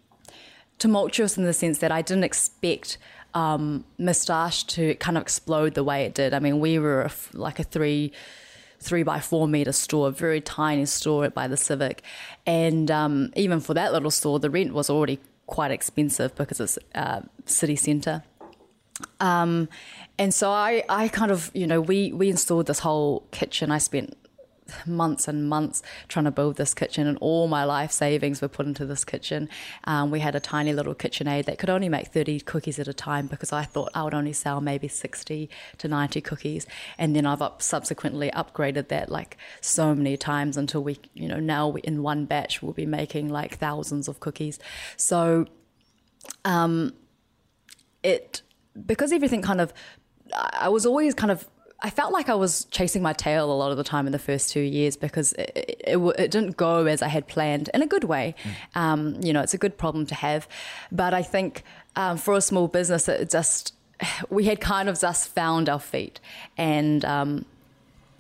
tumultuous 0.78 1.38
in 1.38 1.44
the 1.44 1.54
sense 1.54 1.80
that 1.80 1.92
I 1.92 2.02
didn't 2.02 2.24
expect 2.24 2.98
um, 3.34 3.86
Moustache 3.98 4.64
to 4.66 4.96
kind 4.96 5.18
of 5.18 5.22
explode 5.22 5.74
the 5.74 5.84
way 5.84 6.06
it 6.06 6.14
did. 6.14 6.34
I 6.34 6.40
mean, 6.40 6.60
we 6.60 6.80
were 6.80 7.04
a, 7.04 7.12
like 7.34 7.60
a 7.60 7.64
three 7.64 8.12
three 8.80 9.04
by 9.04 9.20
four 9.20 9.48
meter 9.48 9.72
store, 9.72 10.08
a 10.08 10.12
very 10.12 10.42
tiny 10.42 10.86
store 10.88 11.30
by 11.30 11.48
the 11.48 11.56
Civic, 11.56 12.02
and 12.48 12.90
um, 12.90 13.32
even 13.36 13.60
for 13.60 13.76
that 13.76 13.94
little 13.94 14.10
store, 14.10 14.40
the 14.40 14.50
rent 14.50 14.74
was 14.74 14.90
already 14.90 15.20
quite 15.46 15.70
expensive 15.70 16.34
because 16.36 16.60
it's 16.60 16.80
uh, 16.96 17.22
city 17.46 17.76
centre. 17.76 18.24
Um, 19.20 19.70
and 20.18 20.34
so 20.34 20.50
I, 20.50 20.84
I 20.90 21.08
kind 21.10 21.32
of, 21.32 21.52
you 21.54 21.68
know, 21.68 21.82
we, 21.82 22.12
we 22.12 22.30
installed 22.30 22.68
this 22.68 22.80
whole 22.80 23.24
kitchen. 23.32 23.72
I 23.72 23.78
spent 23.78 24.18
months 24.86 25.28
and 25.28 25.48
months 25.48 25.82
trying 26.08 26.26
to 26.26 26.32
build 26.32 26.58
this 26.58 26.74
kitchen, 26.74 27.08
and 27.08 27.18
all 27.20 27.48
my 27.48 27.64
life 27.64 27.92
savings 27.92 28.42
were 28.42 28.48
put 28.48 28.66
into 28.66 28.86
this 28.86 29.04
kitchen. 29.04 29.50
Um, 29.86 30.12
we 30.12 30.20
had 30.20 30.36
a 30.36 30.40
tiny 30.40 30.74
little 30.74 30.96
KitchenAid 30.96 31.46
that 31.46 31.60
could 31.60 31.70
only 31.70 31.90
make 31.90 32.08
30 32.08 32.42
cookies 32.42 32.80
at 32.80 32.88
a 32.88 32.94
time 32.94 33.28
because 33.28 33.52
I 33.52 33.64
thought 33.64 33.90
I 33.94 34.04
would 34.04 34.14
only 34.14 34.34
sell 34.34 34.62
maybe 34.62 34.88
60 34.88 35.50
to 35.78 35.88
90 35.88 36.22
cookies. 36.22 36.68
And 36.98 37.16
then 37.16 37.26
I've 37.26 37.42
up, 37.42 37.62
subsequently 37.62 38.32
upgraded 38.32 38.88
that 38.90 39.10
like 39.10 39.38
so 39.62 39.94
many 39.96 40.18
times 40.18 40.58
until 40.58 40.84
we, 40.84 41.00
you 41.14 41.28
know, 41.28 41.40
now 41.40 41.68
we, 41.68 41.82
in 41.82 42.04
one 42.04 42.26
batch 42.26 42.62
we'll 42.62 42.74
be 42.74 42.86
making 42.86 43.30
like 43.30 43.58
thousands 43.58 44.08
of 44.08 44.20
cookies. 44.20 44.60
So, 44.98 45.48
um, 46.46 46.94
it 48.04 48.42
because 48.86 49.12
everything 49.12 49.42
kind 49.42 49.62
of 49.62 49.74
I 50.34 50.70
was 50.70 50.86
always 50.86 51.14
kind 51.14 51.32
of 51.32 51.48
I 51.84 51.90
felt 51.90 52.14
like 52.14 52.30
I 52.30 52.36
was 52.36 52.66
chasing 52.66 53.02
my 53.02 53.14
tail 53.14 53.52
a 53.52 53.54
lot 53.54 53.72
of 53.72 53.78
the 53.78 53.84
time 53.84 54.06
in 54.06 54.12
the 54.12 54.20
first 54.20 54.52
two 54.52 54.62
years 54.62 54.96
because 54.96 55.34
it, 55.34 55.80
it, 55.88 55.98
it, 55.98 56.32
didn't 56.32 56.56
go 56.56 56.86
as 56.86 57.02
I 57.02 57.08
had 57.08 57.28
planned 57.28 57.70
in 57.74 57.82
a 57.82 57.88
good 57.88 58.04
way. 58.04 58.36
Mm. 58.44 58.80
Um, 58.80 59.16
you 59.22 59.34
know, 59.34 59.42
it's 59.42 59.56
a 59.56 59.58
good 59.58 59.78
problem 59.78 60.06
to 60.08 60.16
have. 60.16 60.48
But 60.92 61.16
I 61.16 61.24
think 61.24 61.64
um, 61.96 62.18
for 62.18 62.36
a 62.36 62.42
small 62.42 62.68
business, 62.68 63.10
it 63.10 63.32
just, 63.32 63.74
we 64.30 64.46
had 64.46 64.62
kind 64.62 64.90
of 64.90 65.00
just 65.00 65.30
found 65.30 65.70
our 65.70 65.80
feet. 65.80 66.20
And, 66.56 67.04
um, 67.04 67.46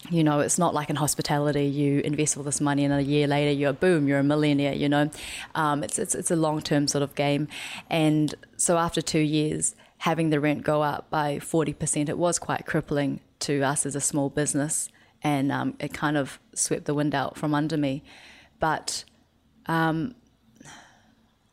you 0.10 0.24
know, 0.24 0.39
it's 0.39 0.58
not 0.58 0.74
like 0.74 0.89
in 0.89 0.96
hospitality, 0.96 1.65
you 1.65 2.00
invest 2.00 2.38
all 2.38 2.44
this 2.44 2.60
money 2.60 2.84
and 2.84 2.91
a 2.91 3.03
year 3.03 3.27
later 3.27 3.51
you're 3.51 3.74
boom, 3.74 4.08
you're 4.08 4.20
a 4.20 4.24
millionaire, 4.24 4.74
you 4.74 4.89
know. 4.89 5.12
Um, 5.53 5.84
it's, 5.84 6.00
it's, 6.00 6.15
it's 6.15 6.32
a 6.32 6.36
long 6.36 6.62
term 6.62 6.88
sort 6.88 7.03
of 7.03 7.13
game. 7.13 7.48
And 7.91 8.34
so 8.58 8.80
after 8.80 9.03
two 9.03 9.20
years, 9.20 9.75
having 10.00 10.32
the 10.32 10.39
rent 10.39 10.63
go 10.63 10.82
up 10.82 11.12
by 11.12 11.38
40%, 11.38 12.10
it 12.10 12.18
was 12.18 12.39
quite 12.39 12.65
crippling 12.65 13.20
to 13.41 13.62
us 13.62 13.86
as 13.86 13.95
a 13.95 14.01
small 14.01 14.29
business, 14.29 14.89
and 15.24 15.51
um, 15.51 15.75
it 15.79 15.93
kind 15.93 16.17
of 16.17 16.39
swept 16.53 16.86
the 16.86 16.93
wind 16.93 17.13
out 17.13 17.38
from 17.38 17.53
under 17.53 17.77
me. 17.77 18.03
But 18.60 19.03
um, 19.65 20.15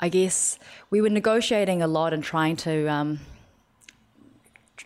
I 0.00 0.08
guess 0.08 0.58
we 0.90 1.00
were 1.00 1.08
negotiating 1.08 1.82
a 1.82 1.86
lot 1.86 2.12
and 2.12 2.22
trying 2.22 2.56
to 2.56 2.86
um, 2.88 3.20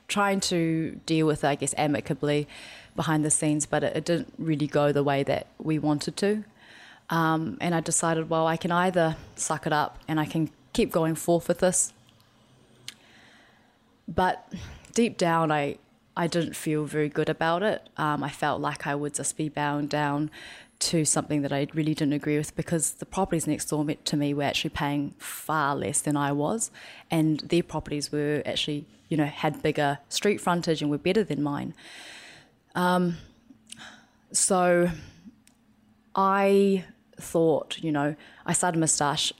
trying 0.08 0.40
to 0.40 1.00
deal 1.06 1.26
with, 1.26 1.44
it, 1.44 1.48
I 1.48 1.54
guess, 1.54 1.74
amicably 1.76 2.46
behind 2.94 3.24
the 3.24 3.30
scenes, 3.30 3.66
but 3.66 3.82
it, 3.82 3.96
it, 3.96 4.04
didn't 4.04 4.32
really 4.38 4.66
go 4.66 4.92
the 4.92 5.02
way 5.02 5.22
that 5.22 5.46
we 5.58 5.78
wanted 5.78 6.16
to. 6.18 6.44
Um, 7.08 7.56
and 7.60 7.74
I 7.74 7.80
decided, 7.80 8.28
well, 8.28 8.46
I 8.46 8.56
can 8.56 8.70
either 8.70 9.16
suck 9.36 9.66
it 9.66 9.72
up 9.72 9.98
and 10.06 10.20
I 10.20 10.26
can 10.26 10.50
keep 10.72 10.92
going 10.92 11.14
forth 11.14 11.48
with 11.48 11.58
this, 11.58 11.92
but 14.06 14.52
deep 14.94 15.16
down, 15.16 15.50
I 15.50 15.78
I 16.16 16.26
didn't 16.26 16.54
feel 16.54 16.84
very 16.84 17.08
good 17.08 17.28
about 17.28 17.62
it. 17.62 17.88
Um, 17.96 18.22
I 18.22 18.30
felt 18.30 18.60
like 18.60 18.86
I 18.86 18.94
would 18.94 19.14
just 19.14 19.36
be 19.36 19.48
bound 19.48 19.88
down 19.88 20.30
to 20.80 21.04
something 21.04 21.42
that 21.42 21.52
I 21.52 21.68
really 21.74 21.94
didn't 21.94 22.12
agree 22.12 22.36
with 22.36 22.56
because 22.56 22.94
the 22.94 23.06
properties 23.06 23.46
next 23.46 23.66
door 23.66 23.84
to 23.84 24.16
me 24.16 24.34
were 24.34 24.42
actually 24.42 24.70
paying 24.70 25.14
far 25.18 25.76
less 25.76 26.00
than 26.00 26.16
I 26.16 26.32
was, 26.32 26.70
and 27.10 27.40
their 27.40 27.62
properties 27.62 28.10
were 28.10 28.42
actually, 28.44 28.84
you 29.08 29.16
know, 29.16 29.26
had 29.26 29.62
bigger 29.62 29.98
street 30.08 30.40
frontage 30.40 30.82
and 30.82 30.90
were 30.90 30.98
better 30.98 31.22
than 31.22 31.42
mine. 31.42 31.72
Um, 32.74 33.18
so 34.32 34.90
I 36.16 36.84
thought, 37.16 37.78
you 37.82 37.92
know, 37.92 38.16
I 38.44 38.52
started 38.52 38.78
Moustache 38.78 39.32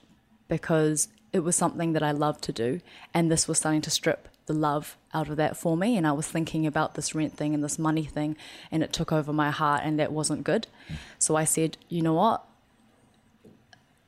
because 0.49 1.09
it 1.33 1.41
was 1.41 1.57
something 1.57 1.93
that 1.95 2.03
I 2.03 2.12
loved 2.12 2.43
to 2.45 2.53
do, 2.53 2.81
and 3.15 3.31
this 3.31 3.49
was 3.49 3.59
starting 3.59 3.81
to 3.83 3.91
strip 3.91 4.29
the 4.47 4.53
love 4.53 4.97
out 5.15 5.29
of 5.29 5.37
that 5.37 5.57
for 5.57 5.77
me. 5.77 5.97
And 5.97 6.07
I 6.07 6.12
was 6.12 6.27
thinking 6.27 6.67
about 6.67 6.95
this 6.95 7.15
rent 7.15 7.37
thing 7.37 7.55
and 7.55 7.62
this 7.65 7.79
money 7.79 8.05
thing, 8.05 8.37
and 8.71 8.83
it 8.83 8.93
took 8.93 9.12
over 9.12 9.33
my 9.33 9.51
heart, 9.51 9.83
and 9.85 9.99
that 9.99 10.12
wasn't 10.12 10.45
good. 10.45 10.67
So 11.19 11.37
I 11.37 11.45
said, 11.45 11.79
you 11.89 12.03
know 12.03 12.15
what? 12.15 12.45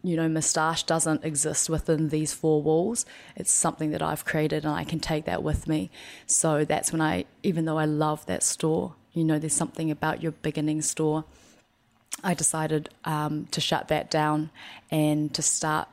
You 0.02 0.16
know, 0.16 0.28
moustache 0.28 0.82
doesn't 0.82 1.24
exist 1.24 1.70
within 1.70 2.10
these 2.10 2.34
four 2.34 2.60
walls. 2.60 3.06
It's 3.36 3.50
something 3.50 3.90
that 3.92 4.02
I've 4.02 4.26
created, 4.26 4.64
and 4.64 4.74
I 4.74 4.84
can 4.84 5.00
take 5.00 5.24
that 5.24 5.42
with 5.42 5.66
me. 5.66 5.90
So 6.26 6.64
that's 6.64 6.92
when 6.92 7.00
I, 7.00 7.24
even 7.42 7.64
though 7.64 7.78
I 7.78 7.86
love 7.86 8.26
that 8.26 8.42
store, 8.42 8.96
you 9.14 9.24
know, 9.24 9.38
there's 9.38 9.54
something 9.54 9.90
about 9.90 10.22
your 10.22 10.32
beginning 10.32 10.82
store. 10.82 11.24
I 12.22 12.34
decided 12.34 12.90
um, 13.04 13.46
to 13.50 13.60
shut 13.60 13.88
that 13.88 14.10
down 14.10 14.50
and 14.90 15.32
to 15.34 15.42
start 15.42 15.88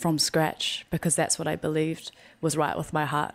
from 0.00 0.18
scratch 0.18 0.86
because 0.90 1.14
that's 1.14 1.38
what 1.38 1.46
I 1.46 1.56
believed 1.56 2.10
was 2.40 2.56
right 2.56 2.76
with 2.76 2.92
my 2.92 3.04
heart. 3.04 3.34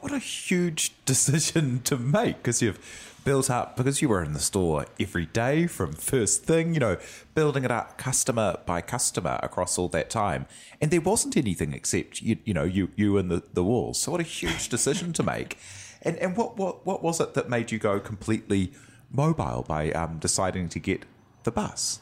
What 0.00 0.12
a 0.12 0.18
huge 0.18 0.92
decision 1.04 1.80
to 1.82 1.96
make 1.96 2.36
because 2.36 2.62
you've 2.62 2.78
built 3.24 3.50
up 3.50 3.76
because 3.76 4.00
you 4.00 4.08
were 4.08 4.22
in 4.22 4.32
the 4.32 4.38
store 4.38 4.86
every 4.98 5.26
day 5.26 5.66
from 5.66 5.92
first 5.92 6.44
thing 6.44 6.72
you 6.72 6.80
know 6.80 6.96
building 7.34 7.62
it 7.62 7.70
up 7.70 7.98
customer 7.98 8.56
by 8.64 8.80
customer 8.80 9.38
across 9.42 9.76
all 9.76 9.88
that 9.88 10.08
time. 10.08 10.46
And 10.80 10.90
there 10.90 11.00
wasn't 11.00 11.36
anything 11.36 11.72
except 11.72 12.22
you, 12.22 12.38
you 12.44 12.54
know 12.54 12.64
you 12.64 12.90
you 12.94 13.18
and 13.18 13.30
the, 13.30 13.42
the 13.52 13.64
walls. 13.64 14.00
So 14.00 14.12
what 14.12 14.20
a 14.20 14.24
huge 14.24 14.68
decision 14.76 15.12
to 15.14 15.22
make. 15.22 15.58
And 16.02 16.16
and 16.18 16.36
what, 16.36 16.56
what 16.56 16.86
what 16.86 17.02
was 17.02 17.20
it 17.20 17.34
that 17.34 17.48
made 17.48 17.72
you 17.72 17.78
go 17.78 17.98
completely 17.98 18.72
mobile 19.10 19.64
by 19.66 19.90
um, 19.92 20.18
deciding 20.18 20.68
to 20.68 20.78
get 20.78 21.04
the 21.42 21.50
bus 21.50 22.00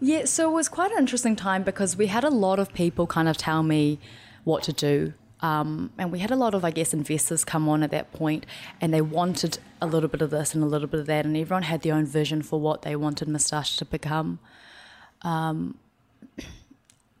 yeah 0.00 0.24
so 0.24 0.50
it 0.50 0.52
was 0.52 0.68
quite 0.68 0.90
an 0.92 0.98
interesting 0.98 1.36
time 1.36 1.62
because 1.62 1.96
we 1.96 2.06
had 2.06 2.24
a 2.24 2.30
lot 2.30 2.58
of 2.58 2.72
people 2.72 3.06
kind 3.06 3.28
of 3.28 3.36
tell 3.36 3.62
me 3.62 3.98
what 4.44 4.62
to 4.62 4.72
do 4.72 5.12
um, 5.40 5.90
and 5.96 6.10
we 6.10 6.18
had 6.18 6.30
a 6.30 6.36
lot 6.36 6.54
of, 6.54 6.64
I 6.64 6.70
guess, 6.70 6.92
investors 6.92 7.44
come 7.44 7.68
on 7.68 7.82
at 7.82 7.90
that 7.90 8.12
point, 8.12 8.44
and 8.80 8.92
they 8.92 9.00
wanted 9.00 9.58
a 9.80 9.86
little 9.86 10.08
bit 10.08 10.20
of 10.20 10.30
this 10.30 10.54
and 10.54 10.64
a 10.64 10.66
little 10.66 10.88
bit 10.88 11.00
of 11.00 11.06
that, 11.06 11.24
and 11.24 11.36
everyone 11.36 11.62
had 11.62 11.82
their 11.82 11.94
own 11.94 12.06
vision 12.06 12.42
for 12.42 12.60
what 12.60 12.82
they 12.82 12.96
wanted 12.96 13.28
Moustache 13.28 13.76
to 13.76 13.84
become. 13.84 14.40
Um, 15.22 15.78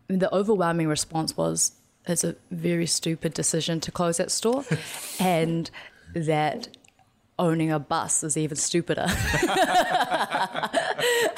the 0.08 0.34
overwhelming 0.34 0.88
response 0.88 1.36
was, 1.36 1.72
"It's 2.06 2.24
a 2.24 2.34
very 2.50 2.86
stupid 2.86 3.34
decision 3.34 3.78
to 3.80 3.92
close 3.92 4.16
that 4.16 4.32
store," 4.32 4.64
and 5.20 5.70
that 6.14 6.68
owning 7.38 7.70
a 7.70 7.78
bus 7.78 8.24
is 8.24 8.36
even 8.36 8.56
stupider. 8.56 9.06
I 9.08 10.70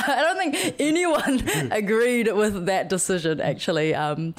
don't 0.06 0.38
think 0.38 0.76
anyone 0.78 1.48
agreed 1.70 2.32
with 2.32 2.66
that 2.66 2.88
decision. 2.88 3.40
Actually. 3.40 3.94
Um, 3.94 4.34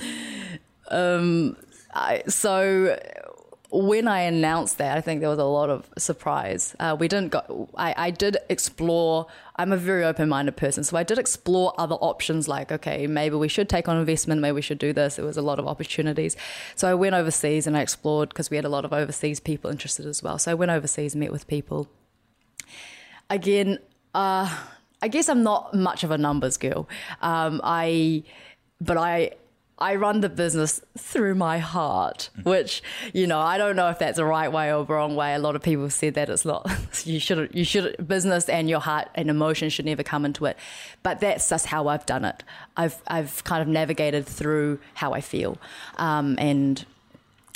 um, 0.90 1.56
I, 1.94 2.24
so 2.28 2.98
when 3.72 4.06
I 4.08 4.22
announced 4.22 4.78
that, 4.80 4.98
I 4.98 5.02
think 5.02 5.22
there 5.22 5.30
was 5.30 5.40
a 5.40 5.46
lot 5.46 5.70
of 5.70 5.90
surprise. 5.98 6.76
Uh, 6.78 6.96
we 7.00 7.08
didn't 7.08 7.32
go. 7.32 7.70
I, 7.76 7.94
I 8.08 8.12
did 8.12 8.38
explore. 8.50 9.28
I'm 9.56 9.72
a 9.72 9.78
very 9.78 10.04
open-minded 10.04 10.58
person, 10.58 10.84
so 10.84 10.98
I 10.98 11.04
did 11.04 11.18
explore 11.18 11.74
other 11.78 11.96
options. 11.96 12.50
Like, 12.50 12.72
okay, 12.72 13.08
maybe 13.08 13.38
we 13.38 13.48
should 13.48 13.70
take 13.70 13.88
on 13.88 13.98
investment. 13.98 14.42
Maybe 14.42 14.56
we 14.56 14.62
should 14.62 14.78
do 14.78 14.92
this. 14.92 15.16
There 15.16 15.26
was 15.26 15.38
a 15.38 15.42
lot 15.42 15.58
of 15.58 15.68
opportunities. 15.68 16.36
So 16.76 16.90
I 16.90 16.94
went 16.94 17.16
overseas 17.16 17.66
and 17.66 17.78
I 17.78 17.82
explored 17.82 18.30
because 18.30 18.50
we 18.50 18.58
had 18.58 18.66
a 18.66 18.70
lot 18.70 18.84
of 18.84 18.92
overseas 18.92 19.40
people 19.40 19.72
interested 19.72 20.06
as 20.06 20.22
well. 20.22 20.38
So 20.38 20.52
I 20.52 20.54
went 20.54 20.72
overseas, 20.72 21.16
met 21.16 21.32
with 21.32 21.48
people. 21.48 21.88
Again, 23.30 23.80
uh, 24.14 24.54
I 25.02 25.08
guess 25.08 25.30
I'm 25.30 25.44
not 25.44 25.74
much 25.74 26.04
of 26.04 26.12
a 26.12 26.18
numbers 26.18 26.58
girl. 26.58 26.90
Um, 27.22 27.62
I, 27.64 28.24
but 28.82 28.98
I 28.98 29.32
I 29.82 29.96
run 29.96 30.22
the 30.22 30.30
business 30.30 30.82
through 30.98 31.36
my 31.36 31.58
heart, 31.58 32.30
which 32.44 32.84
you 33.14 33.28
know 33.28 33.40
I 33.40 33.58
don't 33.58 33.76
know 33.76 33.90
if 33.90 34.00
that's 34.00 34.20
a 34.20 34.26
right 34.26 34.52
way 34.52 34.74
or 34.74 34.84
wrong 34.84 35.16
way. 35.16 35.34
A 35.34 35.40
lot 35.40 35.56
of 35.56 35.64
people 35.64 35.90
said 35.90 36.14
that 36.14 36.30
it's 36.30 36.46
not. 36.46 36.70
You 37.04 37.20
should 37.20 37.50
you 37.54 37.64
should 37.64 38.08
business 38.08 38.48
and 38.48 38.70
your 38.70 38.80
heart 38.80 39.08
and 39.16 39.30
emotion 39.30 39.70
should 39.70 39.86
never 39.86 40.04
come 40.04 40.24
into 40.24 40.46
it, 40.46 40.56
but 41.02 41.20
that's 41.20 41.50
just 41.50 41.66
how 41.66 41.88
I've 41.88 42.06
done 42.06 42.26
it. 42.26 42.44
I've 42.78 43.02
I've 43.08 43.44
kind 43.44 43.62
of 43.62 43.68
navigated 43.68 44.28
through 44.28 44.80
how 44.94 45.14
I 45.14 45.22
feel, 45.22 45.58
um, 45.98 46.36
and 46.38 46.86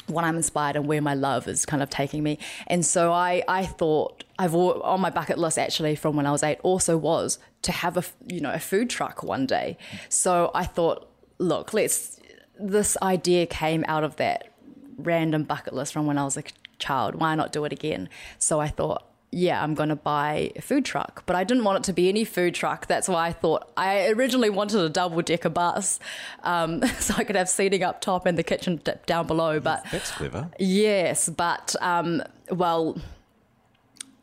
what 0.07 0.23
I'm 0.23 0.35
inspired 0.35 0.75
and 0.75 0.87
where 0.87 1.01
my 1.01 1.13
love 1.13 1.47
is 1.47 1.65
kind 1.65 1.81
of 1.81 1.89
taking 1.89 2.23
me. 2.23 2.37
And 2.67 2.85
so 2.85 3.11
I, 3.11 3.43
I 3.47 3.65
thought 3.65 4.23
I've 4.37 4.53
on 4.53 5.01
my 5.01 5.09
bucket 5.09 5.37
list 5.37 5.57
actually 5.57 5.95
from 5.95 6.15
when 6.15 6.25
I 6.25 6.31
was 6.31 6.43
eight 6.43 6.59
also 6.63 6.97
was 6.97 7.39
to 7.63 7.71
have 7.71 7.97
a 7.97 8.03
you 8.27 8.39
know 8.39 8.51
a 8.51 8.59
food 8.59 8.89
truck 8.89 9.23
one 9.23 9.45
day. 9.45 9.77
So 10.09 10.51
I 10.53 10.65
thought 10.65 11.09
look, 11.37 11.73
let's. 11.73 12.19
This 12.57 12.95
idea 13.01 13.45
came 13.45 13.83
out 13.87 14.03
of 14.05 14.15
that 14.15 14.51
random 14.97 15.43
bucket 15.43 15.73
list 15.73 15.91
from 15.91 16.05
when 16.05 16.17
I 16.17 16.23
was 16.23 16.37
a 16.37 16.43
child. 16.79 17.15
Why 17.15 17.35
not 17.35 17.51
do 17.51 17.65
it 17.65 17.73
again? 17.73 18.07
So 18.39 18.61
I 18.61 18.69
thought, 18.69 19.03
yeah, 19.31 19.61
I'm 19.61 19.73
going 19.73 19.89
to 19.89 19.97
buy 19.97 20.51
a 20.55 20.61
food 20.61 20.85
truck. 20.85 21.23
But 21.25 21.35
I 21.35 21.43
didn't 21.43 21.65
want 21.65 21.79
it 21.79 21.83
to 21.87 21.93
be 21.93 22.07
any 22.07 22.23
food 22.23 22.55
truck. 22.55 22.87
That's 22.87 23.09
why 23.09 23.27
I 23.27 23.33
thought 23.33 23.69
I 23.75 24.07
originally 24.07 24.49
wanted 24.49 24.79
a 24.79 24.87
double 24.87 25.21
decker 25.21 25.49
bus 25.49 25.99
um, 26.43 26.85
so 26.99 27.15
I 27.17 27.25
could 27.25 27.35
have 27.35 27.49
seating 27.49 27.83
up 27.83 27.99
top 27.99 28.25
and 28.25 28.37
the 28.37 28.43
kitchen 28.43 28.81
down 29.05 29.27
below. 29.27 29.59
But 29.59 29.85
that's 29.91 30.11
clever. 30.11 30.49
Yes, 30.57 31.27
but 31.27 31.75
um, 31.81 32.23
well, 32.49 32.97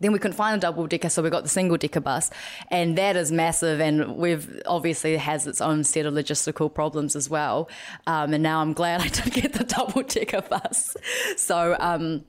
then 0.03 0.13
we 0.13 0.19
couldn't 0.19 0.37
find 0.37 0.57
a 0.57 0.61
double 0.61 0.87
decker, 0.87 1.09
so 1.09 1.23
we 1.23 1.31
got 1.31 1.45
the 1.45 1.49
single 1.49 1.77
decker 1.77 2.01
bus, 2.01 2.31
and 2.69 2.99
that 2.99 3.17
is 3.17 3.33
massive. 3.33 3.81
And 3.81 4.17
we've 4.17 4.61
obviously 4.67 5.17
has 5.17 5.47
its 5.47 5.61
own 5.61 5.85
set 5.85 6.07
of 6.07 6.15
logistical 6.15 6.73
problems 6.73 7.17
as 7.17 7.31
well. 7.31 7.69
Um, 8.07 8.35
and 8.35 8.43
now 8.43 8.61
I'm 8.61 8.73
glad 8.73 9.01
I 9.01 9.09
did 9.09 9.33
get 9.33 9.53
the 9.55 9.65
double 9.77 10.03
decker 10.03 10.43
bus. 10.43 10.97
So 11.37 11.77
um, 11.79 12.25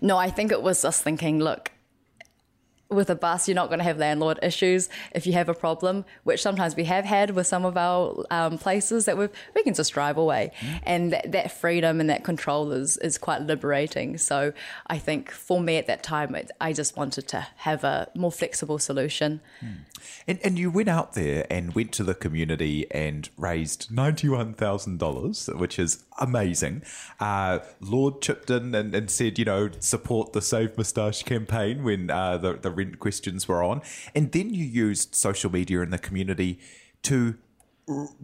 no, 0.00 0.16
I 0.16 0.30
think 0.30 0.52
it 0.52 0.62
was 0.62 0.82
just 0.82 1.02
thinking, 1.02 1.38
look, 1.38 1.70
with 2.92 3.10
a 3.10 3.14
bus, 3.14 3.48
you're 3.48 3.54
not 3.54 3.68
going 3.68 3.78
to 3.78 3.84
have 3.84 3.98
landlord 3.98 4.38
issues 4.42 4.88
if 5.12 5.26
you 5.26 5.32
have 5.32 5.48
a 5.48 5.54
problem, 5.54 6.04
which 6.24 6.42
sometimes 6.42 6.76
we 6.76 6.84
have 6.84 7.04
had 7.04 7.30
with 7.30 7.46
some 7.46 7.64
of 7.64 7.76
our 7.76 8.24
um, 8.30 8.58
places 8.58 9.04
that 9.06 9.16
we 9.16 9.28
we 9.54 9.62
can 9.62 9.74
just 9.74 9.92
drive 9.92 10.16
away, 10.16 10.52
mm. 10.60 10.80
and 10.84 11.12
that, 11.12 11.32
that, 11.32 11.52
freedom 11.52 12.00
and 12.00 12.08
that 12.10 12.24
control 12.24 12.72
is 12.72 12.96
is 12.98 13.18
quite 13.18 13.42
liberating. 13.42 14.18
So 14.18 14.52
I 14.86 14.98
think 14.98 15.30
for 15.30 15.60
me 15.60 15.76
at 15.76 15.86
that 15.86 16.02
time, 16.02 16.34
it, 16.34 16.50
I 16.60 16.72
just 16.72 16.96
wanted 16.96 17.28
to 17.28 17.46
have 17.56 17.84
a 17.84 18.08
more 18.14 18.32
flexible 18.32 18.78
solution. 18.78 19.40
Mm. 19.64 19.76
And, 20.26 20.38
and 20.42 20.58
you 20.58 20.70
went 20.70 20.88
out 20.88 21.14
there 21.14 21.46
and 21.50 21.74
went 21.74 21.92
to 21.92 22.04
the 22.04 22.14
community 22.14 22.86
and 22.90 23.28
raised 23.36 23.90
$91,000, 23.90 25.58
which 25.58 25.78
is 25.78 26.04
amazing. 26.18 26.82
Uh, 27.20 27.60
Lorde 27.80 28.20
chipped 28.20 28.50
in 28.50 28.74
and, 28.74 28.94
and, 28.94 29.10
said, 29.10 29.38
you 29.38 29.44
know, 29.44 29.70
support 29.80 30.32
the 30.32 30.42
Save 30.42 30.76
Moustache 30.76 31.22
campaign 31.22 31.84
when 31.84 32.10
uh, 32.10 32.38
the, 32.38 32.54
the 32.54 32.70
questions 32.86 33.48
were 33.48 33.62
on. 33.62 33.82
And 34.14 34.32
then 34.32 34.52
you 34.52 34.64
used 34.64 35.14
social 35.14 35.50
media 35.50 35.80
in 35.80 35.90
the 35.90 35.98
community 35.98 36.58
to 37.02 37.36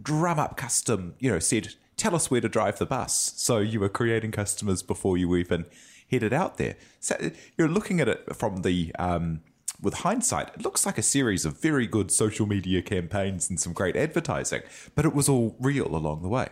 drum 0.01 0.39
up 0.39 0.57
custom, 0.57 1.15
you 1.19 1.31
know, 1.31 1.39
said, 1.39 1.75
tell 1.97 2.15
us 2.15 2.31
where 2.31 2.41
to 2.41 2.49
drive 2.49 2.79
the 2.79 2.85
bus. 2.85 3.33
So 3.35 3.59
you 3.59 3.79
were 3.79 3.89
creating 3.89 4.31
customers 4.31 4.81
before 4.81 5.17
you 5.17 5.35
even 5.35 5.65
headed 6.09 6.33
out 6.33 6.57
there. 6.57 6.75
So 6.99 7.31
you're 7.57 7.67
looking 7.67 7.99
at 7.99 8.07
it 8.07 8.35
from 8.35 8.61
the 8.61 8.93
um, 8.97 9.41
with 9.81 9.95
hindsight, 9.95 10.49
it 10.55 10.63
looks 10.63 10.85
like 10.85 10.97
a 10.97 11.03
series 11.03 11.45
of 11.45 11.61
very 11.61 11.87
good 11.87 12.11
social 12.11 12.45
media 12.45 12.81
campaigns 12.81 13.49
and 13.49 13.59
some 13.59 13.73
great 13.73 13.95
advertising, 13.95 14.61
but 14.95 15.05
it 15.05 15.13
was 15.13 15.29
all 15.29 15.55
real 15.59 15.95
along 15.95 16.21
the 16.21 16.27
way. 16.27 16.49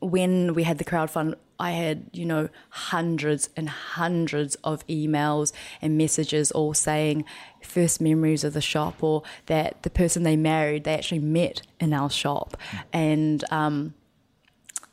When 0.00 0.54
we 0.54 0.62
had 0.64 0.78
the 0.78 0.84
crowdfund, 0.84 1.34
I 1.58 1.70
had, 1.70 2.10
you 2.12 2.24
know, 2.26 2.48
hundreds 2.68 3.48
and 3.56 3.68
hundreds 3.68 4.56
of 4.56 4.86
emails 4.86 5.52
and 5.80 5.96
messages 5.96 6.50
all 6.50 6.74
saying 6.74 7.24
first 7.62 8.00
memories 8.00 8.44
of 8.44 8.52
the 8.52 8.60
shop 8.60 9.02
or 9.02 9.22
that 9.46 9.82
the 9.82 9.90
person 9.90 10.22
they 10.22 10.36
married, 10.36 10.84
they 10.84 10.94
actually 10.94 11.20
met 11.20 11.62
in 11.80 11.92
our 11.92 12.10
shop. 12.10 12.56
And, 12.92 13.42
um, 13.50 13.94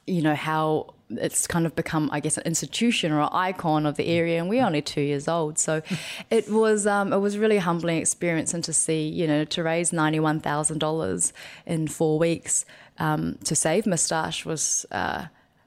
you 0.07 0.21
know, 0.21 0.35
how 0.35 0.95
it's 1.19 1.47
kind 1.47 1.65
of 1.65 1.75
become, 1.75 2.09
I 2.11 2.19
guess, 2.19 2.37
an 2.37 2.43
institution 2.43 3.11
or 3.11 3.21
an 3.21 3.29
icon 3.31 3.85
of 3.85 3.97
the 3.97 4.07
area, 4.07 4.39
and 4.39 4.49
we're 4.49 4.65
only 4.65 4.81
two 4.81 5.01
years 5.01 5.27
old. 5.27 5.57
So 5.57 5.81
it 6.29 6.49
was 6.49 6.87
um, 6.87 7.13
it 7.13 7.19
was 7.19 7.37
really 7.37 7.57
a 7.57 7.61
humbling 7.61 7.97
experience, 7.97 8.53
and 8.53 8.63
to 8.63 8.73
see, 8.73 9.07
you 9.07 9.27
know, 9.27 9.45
to 9.45 9.63
raise 9.63 9.93
ninety 9.93 10.19
one 10.19 10.39
thousand 10.39 10.79
dollars 10.79 11.33
in 11.65 11.87
four 11.87 12.19
weeks 12.19 12.65
um, 12.97 13.37
to 13.43 13.55
save 13.55 13.85
Moustache 13.85 14.45
was 14.45 14.85
uh, 14.91 15.25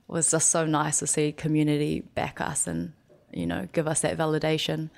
was 0.09 0.31
just 0.31 0.51
so 0.51 0.67
nice 0.67 1.01
to 1.01 1.07
see 1.07 1.33
community 1.33 2.01
back 2.15 2.41
us 2.41 2.67
and 2.67 2.93
you 3.33 3.47
know 3.47 3.69
give 3.73 3.89
us 3.89 4.01
that 4.01 4.17
validation. 4.17 4.91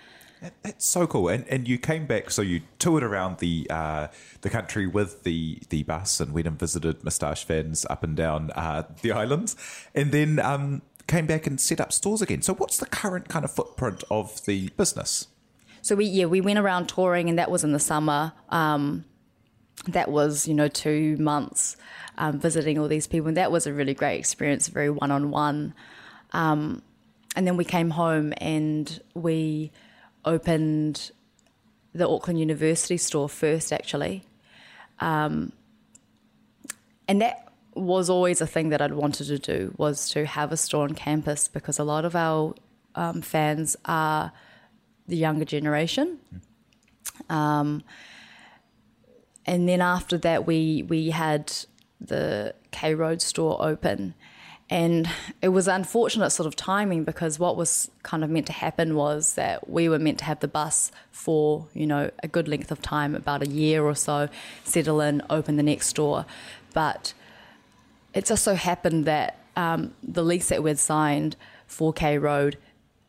That's 0.62 0.86
so 0.86 1.06
cool. 1.06 1.28
And 1.28 1.46
and 1.48 1.66
you 1.66 1.78
came 1.78 2.06
back, 2.06 2.30
so 2.30 2.42
you 2.42 2.62
toured 2.78 3.02
around 3.02 3.38
the 3.38 3.66
uh, 3.70 4.08
the 4.42 4.50
country 4.50 4.86
with 4.86 5.24
the 5.24 5.60
the 5.70 5.82
bus 5.82 6.20
and 6.20 6.32
went 6.32 6.46
and 6.46 6.58
visited 6.58 7.02
Moustache 7.02 7.44
fans 7.44 7.84
up 7.90 8.04
and 8.04 8.16
down 8.16 8.50
uh, 8.52 8.84
the 9.02 9.12
islands, 9.12 9.56
and 9.94 10.12
then 10.12 10.38
um, 10.38 10.82
came 11.06 11.26
back 11.26 11.46
and 11.46 11.60
set 11.60 11.80
up 11.80 11.92
stores 11.92 12.22
again. 12.22 12.42
So 12.42 12.54
what's 12.54 12.78
the 12.78 12.86
current 12.86 13.28
kind 13.28 13.44
of 13.44 13.50
footprint 13.50 14.04
of 14.10 14.44
the 14.44 14.68
business? 14.76 15.28
So 15.82 15.96
we 15.96 16.06
yeah 16.06 16.26
we 16.26 16.40
went 16.40 16.58
around 16.58 16.88
touring, 16.88 17.28
and 17.28 17.38
that 17.38 17.50
was 17.50 17.64
in 17.64 17.72
the 17.72 17.80
summer. 17.80 18.32
Um, 18.50 19.04
that 19.86 20.10
was 20.10 20.46
you 20.46 20.54
know 20.54 20.68
two 20.68 21.16
months 21.16 21.76
um, 22.16 22.38
visiting 22.38 22.78
all 22.78 22.88
these 22.88 23.06
people, 23.06 23.28
and 23.28 23.36
that 23.36 23.50
was 23.50 23.66
a 23.66 23.72
really 23.72 23.94
great 23.94 24.18
experience, 24.18 24.68
very 24.68 24.90
one 24.90 25.10
on 25.10 25.30
one. 25.30 25.74
And 27.36 27.46
then 27.46 27.56
we 27.56 27.64
came 27.64 27.90
home 27.90 28.34
and 28.38 29.00
we 29.14 29.70
opened 30.28 31.10
the 31.92 32.08
Auckland 32.08 32.38
University 32.38 32.96
store 32.96 33.28
first, 33.28 33.72
actually. 33.72 34.24
Um, 35.00 35.52
and 37.08 37.20
that 37.20 37.52
was 37.74 38.10
always 38.10 38.40
a 38.40 38.46
thing 38.46 38.68
that 38.70 38.82
I'd 38.82 38.92
wanted 38.92 39.26
to 39.28 39.38
do 39.38 39.74
was 39.76 40.08
to 40.10 40.26
have 40.26 40.52
a 40.52 40.56
store 40.56 40.84
on 40.84 40.94
campus 40.94 41.48
because 41.48 41.78
a 41.78 41.84
lot 41.84 42.04
of 42.04 42.14
our 42.14 42.54
um, 42.94 43.22
fans 43.22 43.76
are 43.84 44.32
the 45.06 45.16
younger 45.16 45.44
generation. 45.44 46.18
Um, 47.30 47.82
and 49.46 49.68
then 49.68 49.80
after 49.80 50.18
that, 50.18 50.46
we 50.46 50.84
we 50.88 51.10
had 51.10 51.52
the 52.00 52.54
K 52.70 52.94
Road 52.94 53.22
store 53.22 53.56
open, 53.60 54.14
and 54.70 55.08
it 55.40 55.48
was 55.48 55.66
unfortunate 55.66 56.30
sort 56.30 56.46
of 56.46 56.54
timing 56.54 57.04
because 57.04 57.38
what 57.38 57.56
was 57.56 57.90
kind 58.02 58.22
of 58.22 58.28
meant 58.28 58.46
to 58.46 58.52
happen 58.52 58.94
was 58.94 59.34
that 59.34 59.70
we 59.70 59.88
were 59.88 59.98
meant 59.98 60.18
to 60.18 60.24
have 60.24 60.40
the 60.40 60.48
bus 60.48 60.92
for, 61.10 61.66
you 61.72 61.86
know, 61.86 62.10
a 62.22 62.28
good 62.28 62.48
length 62.48 62.70
of 62.70 62.82
time, 62.82 63.14
about 63.14 63.42
a 63.42 63.48
year 63.48 63.82
or 63.82 63.94
so, 63.94 64.28
settle 64.64 65.00
in, 65.00 65.22
open 65.30 65.56
the 65.56 65.62
next 65.62 65.86
store. 65.86 66.26
But 66.74 67.14
it 68.12 68.26
just 68.26 68.44
so 68.44 68.54
happened 68.56 69.06
that 69.06 69.38
um, 69.56 69.94
the 70.02 70.22
lease 70.22 70.50
that 70.50 70.62
we'd 70.62 70.78
signed 70.78 71.36
for 71.66 71.92
K 71.92 72.18
Road 72.18 72.58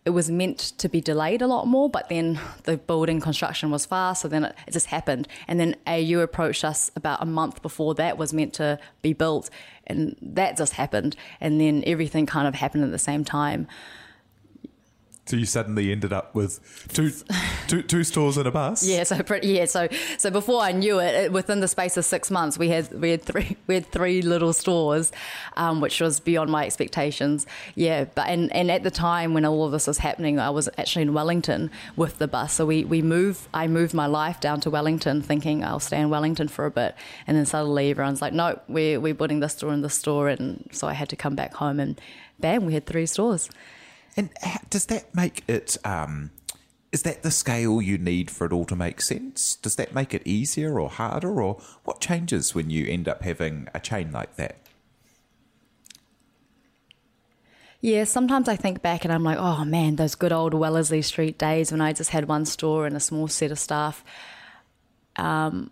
it 0.06 0.12
was 0.12 0.32
meant 0.32 0.60
to 0.60 0.88
be 0.88 1.02
delayed 1.02 1.42
a 1.42 1.48
lot 1.48 1.68
more, 1.68 1.90
but 1.90 2.10
then 2.10 2.40
the 2.64 2.78
building 2.78 3.20
construction 3.20 3.70
was 3.70 3.86
fast, 3.86 4.22
so 4.22 4.28
then 4.28 4.46
it, 4.46 4.56
it, 4.66 4.72
just 4.72 4.88
happened. 4.88 5.28
And 5.48 5.60
then 5.60 5.76
AU 5.86 6.20
approached 6.20 6.64
us 6.64 6.90
about 6.96 7.22
a 7.22 7.26
month 7.26 7.62
before 7.62 7.94
that 7.96 8.18
was 8.18 8.34
meant 8.34 8.54
to 8.56 8.80
be 9.02 9.14
built, 9.14 9.50
and 9.86 10.16
that 10.22 10.58
just 10.58 10.74
happened. 10.74 11.16
And 11.42 11.60
then 11.60 11.84
everything 11.86 12.26
kind 12.26 12.48
of 12.48 12.56
happened 12.56 12.86
at 12.86 12.92
the 12.92 13.00
same 13.00 13.26
time. 13.26 13.68
So 15.30 15.36
you 15.36 15.46
suddenly 15.46 15.92
ended 15.92 16.12
up 16.12 16.34
with 16.34 16.60
two, 16.92 17.12
two, 17.68 17.84
two 17.84 18.04
stores 18.04 18.38
and 18.38 18.48
a 18.48 18.52
bus. 18.52 18.84
Yeah, 18.84 19.04
so 19.04 19.22
yeah, 19.44 19.65
so 19.65 19.88
so 20.18 20.32
before 20.32 20.60
I 20.60 20.72
knew 20.72 20.98
it, 20.98 21.13
it, 21.13 21.32
within 21.32 21.60
the 21.60 21.68
space 21.68 21.98
of 21.98 22.06
six 22.06 22.32
months, 22.32 22.58
we 22.58 22.70
had 22.70 22.92
we 23.00 23.12
had 23.12 23.22
three 23.22 23.56
we 23.68 23.76
had 23.76 23.86
three 23.92 24.24
little 24.24 24.54
stores, 24.54 25.12
um, 25.56 25.82
which 25.82 26.02
was 26.02 26.20
beyond 26.20 26.50
my 26.50 26.65
expectations. 26.65 27.46
Yeah, 27.76 28.06
but 28.06 28.28
and, 28.28 28.52
and 28.54 28.72
at 28.72 28.82
the 28.82 28.89
time 28.89 29.36
when 29.36 29.46
all 29.46 29.63
of 29.65 29.72
this 29.72 29.86
was 29.86 30.00
happening, 30.00 30.39
I 30.39 30.50
was 30.50 30.68
actually 30.80 31.04
in 31.04 31.13
Wellington 31.13 31.70
with 31.96 32.18
the 32.18 32.28
bus. 32.28 32.54
So 32.54 32.65
we 32.65 32.84
we 32.84 33.04
moved 33.04 33.48
I 33.54 33.68
moved 33.68 33.94
my 33.94 34.08
life 34.08 34.39
down 34.39 34.62
to 34.62 34.72
Wellington, 34.72 35.22
thinking 35.22 35.63
I'll 35.63 35.80
stay 35.80 36.02
in 36.02 36.10
Wellington 36.10 36.48
for 36.48 36.65
a 36.65 36.72
bit, 36.72 36.96
and 37.28 37.38
then 37.38 37.46
suddenly 37.46 37.92
everyone's 37.92 38.20
like, 38.20 38.34
no, 38.34 38.60
we're 38.68 39.00
we're 39.00 39.13
putting 39.13 39.42
this 39.42 39.54
store 39.54 39.74
in 39.74 39.82
the 39.82 39.92
store, 39.92 40.28
and 40.28 40.68
so 40.72 40.88
I 40.88 40.94
had 40.94 41.08
to 41.10 41.15
come 41.15 41.36
back 41.36 41.54
home, 41.54 41.80
and 41.80 42.02
bam, 42.39 42.65
we 42.65 42.74
had 42.74 42.88
three 42.88 43.06
stores. 43.06 43.48
And 44.19 44.29
does 44.69 44.88
that 44.88 45.15
make 45.15 45.45
it? 45.47 45.77
Um, 45.86 46.32
is 46.91 47.03
that 47.03 47.23
the 47.23 47.32
scale 47.32 47.82
you 47.82 47.97
need 47.97 48.29
for 48.29 48.45
it 48.45 48.51
all 48.51 48.65
to 48.65 48.75
make 48.75 48.99
sense? 48.99 49.55
Does 49.55 49.77
that 49.77 49.95
make 49.95 50.13
it 50.13 50.21
easier 50.27 50.77
or 50.77 50.89
harder, 50.89 51.41
or 51.41 51.62
what 51.86 52.01
changes 52.01 52.53
when 52.53 52.69
you 52.69 52.86
end 52.86 53.08
up 53.08 53.21
having 53.21 53.69
a 53.73 53.79
chain 53.79 54.12
like 54.12 54.36
that? 54.36 54.58
Yeah, 57.79 58.03
sometimes 58.03 58.49
I 58.49 58.58
think 58.58 58.82
back 58.82 59.05
and 59.05 59.13
I'm 59.13 59.23
like, 59.23 59.38
oh 59.38 59.63
man, 59.63 59.95
those 59.95 60.15
good 60.15 60.34
old 60.34 60.53
Wellesley 60.53 61.01
Street 61.01 61.38
days 61.38 61.71
when 61.71 61.79
I 61.79 61.93
just 61.93 62.10
had 62.10 62.27
one 62.27 62.43
store 62.43 62.86
and 62.86 62.97
a 62.97 62.99
small 62.99 63.29
set 63.29 63.51
of 63.51 63.60
staff. 63.60 64.03
Um, 65.15 65.71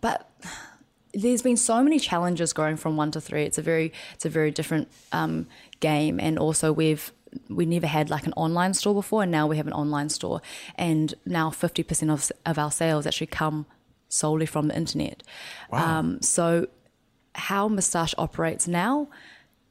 but 0.00 0.30
there's 1.12 1.42
been 1.42 1.56
so 1.56 1.82
many 1.82 1.98
challenges 1.98 2.52
going 2.52 2.76
from 2.76 2.96
one 2.96 3.10
to 3.10 3.20
three. 3.20 3.42
It's 3.42 3.58
a 3.58 3.62
very, 3.62 3.92
it's 4.14 4.24
a 4.24 4.28
very 4.28 4.52
different 4.52 4.86
um, 5.10 5.48
game, 5.80 6.20
and 6.20 6.38
also 6.38 6.72
we've 6.72 7.12
we 7.48 7.64
never 7.64 7.86
had 7.86 8.10
like 8.10 8.26
an 8.26 8.32
online 8.34 8.74
store 8.74 8.94
before, 8.94 9.22
and 9.22 9.32
now 9.32 9.46
we 9.46 9.56
have 9.56 9.66
an 9.66 9.72
online 9.72 10.08
store, 10.08 10.40
and 10.76 11.14
now 11.24 11.50
fifty 11.50 11.82
percent 11.82 12.10
of 12.10 12.30
of 12.46 12.58
our 12.58 12.70
sales 12.70 13.06
actually 13.06 13.28
come 13.28 13.66
solely 14.08 14.46
from 14.46 14.68
the 14.68 14.76
internet. 14.76 15.22
Wow. 15.70 15.98
Um, 15.98 16.22
so, 16.22 16.66
how 17.34 17.68
Moustache 17.68 18.14
operates 18.18 18.68
now 18.68 19.08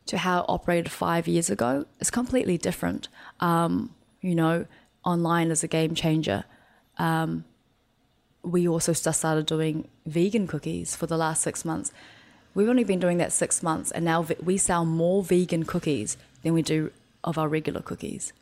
to 0.07 0.17
how 0.17 0.39
it 0.39 0.45
operated 0.49 0.91
five 0.91 1.27
years 1.27 1.49
ago 1.49 1.85
is 1.99 2.09
completely 2.09 2.57
different. 2.57 3.07
Um, 3.39 3.93
you 4.21 4.33
know, 4.33 4.65
online 5.05 5.51
is 5.51 5.63
a 5.63 5.67
game 5.67 5.93
changer. 5.93 6.45
Um, 6.97 7.45
we 8.41 8.67
also 8.67 8.93
just 8.93 9.19
started 9.19 9.45
doing 9.45 9.87
vegan 10.05 10.47
cookies 10.47 10.95
for 10.95 11.05
the 11.05 11.17
last 11.17 11.43
six 11.43 11.63
months. 11.63 11.91
We've 12.53 12.69
only 12.69 12.83
been 12.83 12.99
doing 12.99 13.17
that 13.19 13.31
six 13.31 13.61
months, 13.63 13.91
and 13.91 14.03
now 14.03 14.25
we 14.43 14.57
sell 14.57 14.85
more 14.85 15.23
vegan 15.23 15.63
cookies 15.63 16.17
than 16.43 16.53
we 16.53 16.61
do 16.61 16.91
of 17.23 17.37
our 17.37 17.47
regular 17.47 17.81
cookies. 17.81 18.33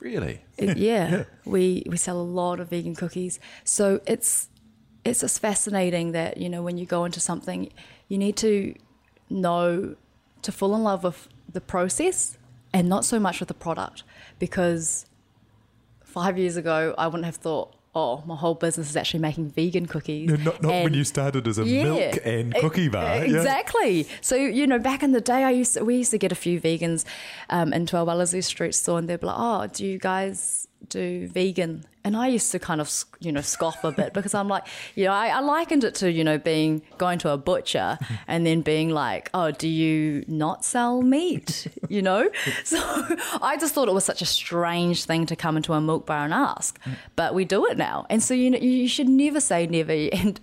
Really? 0.00 0.42
It, 0.56 0.76
yeah, 0.76 1.10
yeah, 1.10 1.24
we 1.44 1.84
we 1.86 1.96
sell 1.96 2.20
a 2.20 2.22
lot 2.22 2.60
of 2.60 2.70
vegan 2.70 2.94
cookies. 2.94 3.38
So 3.64 4.00
it's 4.06 4.48
it's 5.04 5.20
just 5.20 5.40
fascinating 5.40 6.12
that 6.12 6.36
you 6.36 6.48
know 6.48 6.62
when 6.62 6.78
you 6.78 6.86
go 6.86 7.04
into 7.04 7.20
something, 7.20 7.70
you 8.08 8.18
need 8.18 8.36
to 8.38 8.74
know 9.30 9.96
to 10.42 10.52
fall 10.52 10.74
in 10.74 10.82
love 10.82 11.04
with 11.04 11.28
the 11.52 11.60
process 11.60 12.38
and 12.72 12.88
not 12.88 13.04
so 13.04 13.18
much 13.18 13.40
with 13.40 13.48
the 13.48 13.54
product 13.54 14.02
because 14.38 15.06
five 16.04 16.38
years 16.38 16.56
ago, 16.56 16.94
I 16.98 17.06
wouldn't 17.06 17.24
have 17.24 17.36
thought, 17.36 17.74
oh, 17.94 18.22
my 18.26 18.36
whole 18.36 18.54
business 18.54 18.90
is 18.90 18.96
actually 18.96 19.18
making 19.20 19.50
vegan 19.50 19.86
cookies. 19.86 20.28
No, 20.30 20.36
not 20.36 20.62
not 20.62 20.84
when 20.84 20.94
you 20.94 21.02
started 21.04 21.48
as 21.48 21.58
a 21.58 21.64
Yeah. 21.64 21.82
milk 21.82 22.18
and 22.24 22.54
cookie 22.54 22.88
bar. 22.88 23.16
yeah. 23.26 23.36
Exactly. 23.38 24.06
So 24.20 24.36
you 24.36 24.66
know, 24.66 24.78
back 24.78 25.02
in 25.02 25.10
the 25.12 25.20
day, 25.20 25.42
I 25.42 25.50
used 25.50 25.74
to, 25.74 25.84
we 25.84 25.96
used 25.96 26.12
to 26.12 26.18
get 26.18 26.30
a 26.30 26.36
few 26.36 26.60
vegans 26.60 27.04
um, 27.50 27.72
into 27.72 27.96
our 27.96 28.04
Wellesley 28.04 28.42
Street 28.42 28.74
store, 28.74 28.98
and 29.00 29.08
they'd 29.08 29.18
be 29.20 29.26
like, 29.26 29.36
"Oh, 29.38 29.66
do 29.66 29.84
you 29.84 29.98
guys 29.98 30.67
do 30.88 31.28
vegan?" 31.28 31.84
And 32.04 32.16
I 32.16 32.28
used 32.28 32.52
to 32.52 32.58
kind 32.58 32.80
of 32.80 32.90
you 33.20 33.32
know 33.32 33.42
scoff 33.42 33.84
a 33.84 33.92
bit 33.92 34.14
because 34.14 34.34
I'm 34.34 34.48
like, 34.48 34.64
you 34.94 35.04
know, 35.04 35.12
I, 35.12 35.28
I 35.28 35.40
likened 35.40 35.84
it 35.84 35.94
to 35.96 36.10
you 36.10 36.24
know 36.24 36.38
being 36.38 36.82
going 36.96 37.18
to 37.20 37.30
a 37.30 37.36
butcher 37.36 37.98
and 38.28 38.46
then 38.46 38.62
being 38.62 38.90
like, 38.90 39.30
"Oh, 39.34 39.50
do 39.50 39.68
you 39.68 40.24
not 40.26 40.64
sell 40.64 41.02
meat?" 41.02 41.66
You 41.88 42.02
know. 42.02 42.28
So 42.64 42.78
I 43.40 43.56
just 43.58 43.72
thought 43.74 43.88
it 43.88 43.94
was 43.94 44.04
such 44.04 44.20
a 44.20 44.26
strange 44.26 45.04
thing 45.04 45.24
to 45.26 45.36
come 45.36 45.56
into 45.56 45.72
a 45.72 45.80
milk 45.80 46.04
bar 46.06 46.24
and 46.24 46.34
ask, 46.34 46.78
but 47.16 47.34
we 47.34 47.44
do 47.46 47.64
it 47.66 47.78
now, 47.78 48.06
and 48.10 48.22
so 48.22 48.34
you 48.34 48.50
know 48.50 48.58
you 48.58 48.88
should 48.88 49.08
never 49.08 49.40
say 49.40 49.66
never. 49.66 49.92
And 49.92 50.38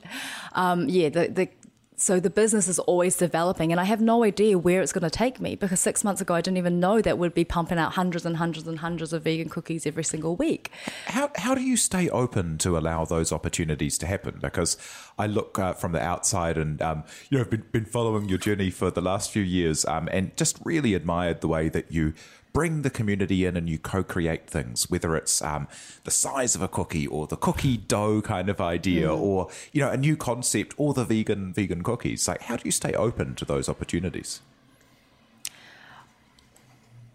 um, 0.54 0.90
yeah, 0.90 1.10
the 1.10 1.28
the 1.28 1.50
so 1.98 2.20
the 2.20 2.30
business 2.30 2.68
is 2.68 2.80
always 2.80 3.16
developing 3.18 3.72
and 3.72 3.80
i 3.80 3.84
have 3.84 4.02
no 4.02 4.24
idea 4.24 4.58
where 4.58 4.82
it's 4.82 4.94
going 4.94 5.04
to 5.04 5.10
take 5.10 5.40
me 5.40 5.56
because 5.56 5.80
six 5.80 6.04
months 6.04 6.22
ago 6.22 6.34
i 6.34 6.42
didn't 6.42 6.58
even 6.58 6.80
know 6.80 7.02
that 7.02 7.18
we'd 7.18 7.34
be 7.34 7.46
pumping 7.46 7.78
out 7.78 7.94
hundreds 7.94 8.26
and 8.26 8.38
hundreds 8.38 8.68
and 8.68 8.80
hundreds 8.80 9.14
of 9.14 9.24
vegan 9.24 9.50
cookies 9.50 9.86
every 9.86 10.04
single 10.04 10.36
week 10.36 10.72
How, 11.06 11.32
how 11.36 11.56
do 11.56 11.62
you 11.62 11.78
stay 11.78 12.10
open 12.10 12.58
to 12.60 12.78
allow 12.78 13.06
those 13.06 13.32
opportunities 13.32 13.98
to 14.00 14.08
happen? 14.08 14.40
Because 14.42 14.78
I 15.18 15.28
look 15.28 15.58
uh, 15.60 15.74
from 15.74 15.92
the 15.92 16.02
outside 16.02 16.58
and 16.58 16.82
um, 16.82 17.04
you 17.30 17.38
know 17.38 17.44
I've 17.44 17.50
been, 17.50 17.66
been 17.72 17.86
following 17.86 18.28
your 18.28 18.38
journey 18.38 18.70
for 18.70 18.92
the 18.92 19.02
last 19.02 19.32
few 19.32 19.44
years 19.44 19.86
um, 19.86 20.10
and 20.12 20.36
just 20.36 20.60
really 20.64 20.94
admired 20.94 21.42
the 21.42 21.48
way 21.48 21.70
that 21.70 21.92
you 21.92 22.14
bring 22.56 22.82
the 22.84 22.90
community 22.90 23.46
in 23.46 23.58
and 23.58 23.70
you 23.70 23.78
co-create 23.78 24.50
things, 24.50 24.90
whether 24.90 25.16
it's 25.16 25.42
um, 25.42 25.68
the 26.06 26.12
size 26.12 26.56
of 26.56 26.62
a 26.62 26.70
cookie 26.70 27.06
or 27.06 27.28
the 27.28 27.36
cookie 27.36 27.76
dough 27.94 28.22
kind 28.22 28.50
of 28.50 28.62
idea, 28.62 29.14
or 29.14 29.50
you 29.74 29.82
know 29.82 29.92
a 29.92 29.98
new 29.98 30.16
concept, 30.16 30.74
or 30.78 30.94
the 30.94 31.04
vegan 31.04 31.54
vegan 31.54 31.84
cookies. 31.84 32.28
Like, 32.28 32.44
how 32.44 32.56
do 32.56 32.64
you 32.66 32.72
stay 32.72 32.94
open 32.94 33.36
to 33.36 33.46
those 33.46 33.70
opportunities? 33.70 34.42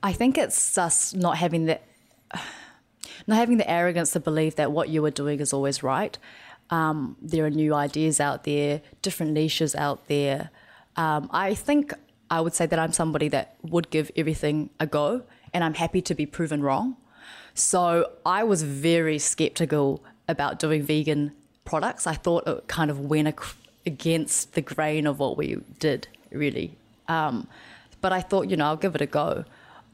i 0.02 0.12
think 0.12 0.38
it's 0.38 0.74
just 0.74 1.16
not 1.16 1.36
having 1.36 1.66
the 1.66 1.78
not 3.26 3.36
having 3.36 3.58
the 3.58 3.70
arrogance 3.70 4.12
to 4.12 4.20
believe 4.20 4.56
that 4.56 4.72
what 4.72 4.88
you 4.88 5.04
are 5.04 5.10
doing 5.10 5.40
is 5.40 5.52
always 5.52 5.82
right 5.82 6.18
um, 6.70 7.16
there 7.20 7.44
are 7.44 7.50
new 7.50 7.74
ideas 7.74 8.20
out 8.20 8.44
there 8.44 8.80
different 9.02 9.32
niches 9.32 9.74
out 9.74 10.06
there 10.08 10.50
um, 10.96 11.28
i 11.32 11.54
think 11.54 11.92
i 12.30 12.40
would 12.40 12.54
say 12.54 12.66
that 12.66 12.78
i'm 12.78 12.92
somebody 12.92 13.28
that 13.28 13.56
would 13.62 13.90
give 13.90 14.10
everything 14.16 14.70
a 14.78 14.86
go 14.86 15.22
and 15.52 15.62
i'm 15.64 15.74
happy 15.74 16.00
to 16.00 16.14
be 16.14 16.26
proven 16.26 16.62
wrong 16.62 16.96
So 17.54 18.12
I 18.24 18.44
was 18.44 18.62
very 18.62 19.18
skeptical 19.18 20.02
about 20.28 20.58
doing 20.58 20.82
vegan 20.82 21.32
products. 21.64 22.06
I 22.06 22.14
thought 22.14 22.46
it 22.46 22.68
kind 22.68 22.90
of 22.90 23.00
went 23.00 23.34
against 23.84 24.54
the 24.54 24.60
grain 24.62 25.06
of 25.06 25.18
what 25.18 25.36
we 25.36 25.58
did, 25.78 26.08
really. 26.30 26.76
Um, 27.08 27.48
but 28.00 28.12
I 28.12 28.20
thought, 28.20 28.48
you 28.48 28.56
know, 28.56 28.66
I'll 28.66 28.76
give 28.76 28.94
it 28.94 29.00
a 29.00 29.06
go. 29.06 29.44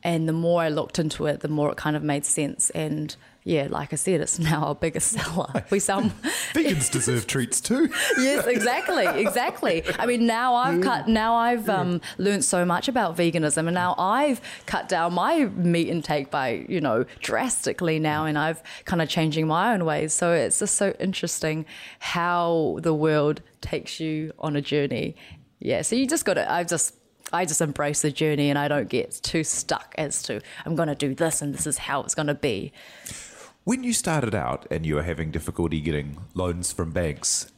And 0.03 0.29
the 0.29 0.33
more 0.33 0.63
I 0.63 0.69
looked 0.69 0.99
into 0.99 1.27
it, 1.27 1.41
the 1.41 1.49
more 1.49 1.71
it 1.73 1.77
kind 1.77 1.97
of 1.97 2.03
made 2.03 2.25
sense. 2.25 2.71
And 2.71 3.17
yeah, 3.47 3.69
like 3.71 3.93
I 3.93 3.97
said, 3.97 4.21
it's 4.21 4.41
now 4.41 4.65
our 4.65 4.75
biggest 4.75 5.13
seller. 5.13 5.65
We 5.71 5.79
sell. 5.79 6.03
Vegans 6.53 6.91
deserve 6.91 7.29
treats 7.29 7.61
too. 7.61 7.89
yes, 8.19 8.45
exactly, 8.45 9.07
exactly. 9.07 9.85
I 10.01 10.05
mean, 10.05 10.27
now 10.27 10.57
I've 10.57 10.81
cut. 10.81 11.07
Now 11.07 11.37
I've 11.37 11.69
um, 11.69 12.01
learned 12.19 12.45
so 12.45 12.65
much 12.65 12.89
about 12.89 13.17
veganism, 13.17 13.69
and 13.69 13.75
now 13.75 13.95
I've 13.99 14.41
cut 14.67 14.89
down 14.89 15.15
my 15.15 15.45
meat 15.45 15.87
intake 15.87 16.29
by 16.29 16.67
you 16.69 16.81
know 16.81 17.05
drastically 17.21 18.01
now, 18.01 18.25
and 18.25 18.37
I've 18.37 18.61
kind 18.85 19.01
of 19.01 19.09
changing 19.09 19.47
my 19.47 19.73
own 19.73 19.85
ways. 19.85 20.13
So 20.13 20.33
it's 20.33 20.59
just 20.59 20.75
so 20.75 20.93
interesting 20.99 21.67
how 22.01 22.81
the 22.83 22.95
world 22.95 23.43
takes 23.61 24.01
you 24.01 24.33
on 24.41 24.57
a 24.57 24.61
journey. 24.61 25.15
Yeah, 25.61 25.83
so 25.83 25.95
you 25.95 26.09
just 26.09 26.25
got 26.25 26.35
to. 26.35 26.51
I've 26.53 26.67
just. 26.67 26.97
I 27.33 27.45
just 27.45 27.61
embrace 27.61 28.03
the 28.03 28.13
journey 28.13 28.51
and 28.51 28.59
I 28.59 28.69
don't 28.69 28.89
get 28.89 29.11
too 29.21 29.43
stuck 29.43 29.97
as 29.99 30.23
to 30.25 30.41
I'm 30.65 30.77
going 30.77 30.87
to 30.87 30.95
do 30.95 31.13
this 31.13 31.43
and 31.43 31.53
this 31.53 31.67
is 31.67 31.77
how 31.77 32.01
it's 32.03 32.15
going 32.15 32.29
to 32.29 32.35
be. 32.35 32.73
When 33.67 33.83
you 33.83 33.95
started 33.95 34.33
out 34.33 34.65
and 34.71 34.87
you 34.87 34.95
were 34.95 35.03
having 35.03 35.33
difficulty 35.33 35.81
getting 35.81 36.19
loans 36.35 36.71
from 36.71 36.93
banks, 36.93 37.51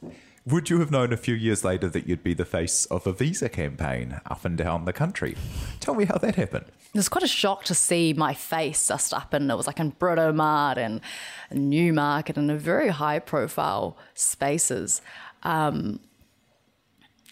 would 0.43 0.67
you 0.67 0.79
have 0.79 0.89
known 0.89 1.13
a 1.13 1.17
few 1.17 1.35
years 1.35 1.63
later 1.63 1.87
that 1.87 2.07
you'd 2.07 2.23
be 2.23 2.33
the 2.33 2.45
face 2.45 2.85
of 2.85 3.05
a 3.05 3.13
visa 3.13 3.47
campaign 3.47 4.19
up 4.25 4.43
and 4.43 4.57
down 4.57 4.85
the 4.85 4.91
country? 4.91 5.37
Tell 5.79 5.93
me 5.93 6.05
how 6.05 6.17
that 6.17 6.33
happened. 6.33 6.65
it 6.67 6.97
was 6.97 7.09
quite 7.09 7.23
a 7.23 7.27
shock 7.27 7.63
to 7.65 7.75
see 7.75 8.13
my 8.13 8.33
face 8.33 8.87
just 8.87 9.13
up 9.13 9.35
and 9.35 9.51
it 9.51 9.55
was 9.55 9.67
like 9.67 9.79
in 9.79 9.91
Britomart 9.91 10.77
and 10.77 10.99
Newmarket 11.51 12.37
and 12.37 12.49
a 12.49 12.57
very 12.57 12.89
high 12.89 13.19
profile 13.19 13.95
spaces. 14.15 15.03
Um, 15.43 15.99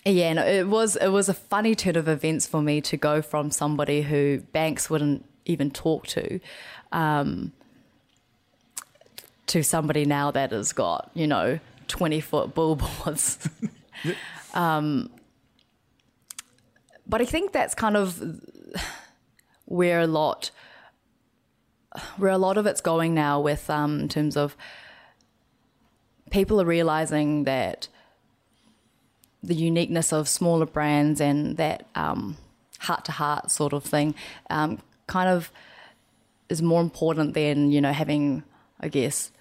yeah, 0.06 0.30
and 0.30 0.38
it 0.38 0.68
was 0.68 0.96
it 0.98 1.10
was 1.10 1.30
a 1.30 1.34
funny 1.34 1.74
turn 1.74 1.96
of 1.96 2.08
events 2.08 2.46
for 2.46 2.62
me 2.62 2.82
to 2.82 2.96
go 2.96 3.24
from 3.24 3.50
somebody 3.50 4.04
who 4.04 4.42
banks 4.52 4.88
wouldn't 4.88 5.26
even 5.46 5.72
talk 5.72 6.06
to, 6.06 6.40
um, 6.92 7.54
to 9.48 9.64
somebody 9.64 10.06
now 10.06 10.32
that 10.32 10.52
has 10.52 10.74
got 10.74 11.10
you 11.14 11.28
know 11.28 11.60
twenty 11.88 12.20
foot 12.20 12.54
billboards. 12.54 13.50
um, 14.54 15.10
but 17.08 17.22
I 17.22 17.26
think 17.26 17.54
that's 17.54 17.74
kind 17.74 17.98
of 17.98 18.42
where 19.66 20.02
a 20.02 20.08
lot 20.08 20.52
where 22.18 22.32
a 22.32 22.38
lot 22.38 22.58
of 22.58 22.66
it's 22.66 22.82
going 22.82 23.14
now 23.14 23.40
with 23.40 23.70
um, 23.70 24.02
in 24.02 24.10
terms 24.10 24.38
of 24.38 24.56
people 26.30 26.62
are 26.62 26.66
realizing 26.66 27.46
that 27.46 27.88
the 29.42 29.56
uniqueness 29.56 30.12
of 30.12 30.28
smaller 30.28 30.66
brands 30.66 31.22
and 31.22 31.58
that 31.58 31.88
heart 31.96 33.06
to 33.06 33.12
heart 33.12 33.50
sort 33.52 33.74
of 33.74 33.84
thing 33.84 34.14
um, 34.50 34.80
kind 35.08 35.30
of 35.30 35.52
is 36.50 36.62
more 36.62 36.82
important 36.82 37.34
than 37.34 37.72
you 37.72 37.82
know 37.82 37.92
having 37.92 38.44
I 38.80 38.90
guess 38.90 39.32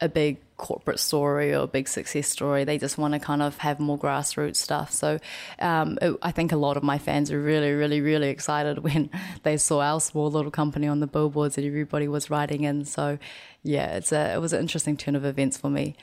a 0.00 0.08
big 0.08 0.38
corporate 0.56 0.98
story 0.98 1.52
or 1.54 1.62
a 1.62 1.66
big 1.66 1.88
success 1.88 2.28
story. 2.28 2.64
They 2.64 2.78
just 2.78 2.98
want 2.98 3.14
to 3.14 3.20
kind 3.20 3.42
of 3.42 3.58
have 3.58 3.80
more 3.80 3.98
grassroots 3.98 4.56
stuff. 4.56 4.92
So 4.92 5.18
um, 5.58 5.98
it, 6.00 6.16
I 6.22 6.30
think 6.30 6.52
a 6.52 6.56
lot 6.56 6.76
of 6.76 6.82
my 6.82 6.98
fans 6.98 7.30
are 7.30 7.40
really, 7.40 7.72
really, 7.72 8.00
really 8.00 8.28
excited 8.28 8.78
when 8.84 9.10
they 9.42 9.56
saw 9.56 9.80
our 9.80 10.00
small 10.00 10.30
little 10.30 10.50
company 10.50 10.86
on 10.86 11.00
the 11.00 11.06
billboards 11.06 11.58
and 11.58 11.66
everybody 11.66 12.08
was 12.08 12.30
writing 12.30 12.64
in. 12.64 12.84
So 12.84 13.18
yeah, 13.62 13.96
it's 13.96 14.12
a, 14.12 14.34
it 14.34 14.40
was 14.40 14.52
an 14.52 14.60
interesting 14.60 14.96
turn 14.96 15.16
of 15.16 15.24
events 15.24 15.56
for 15.56 15.70
me. 15.70 15.96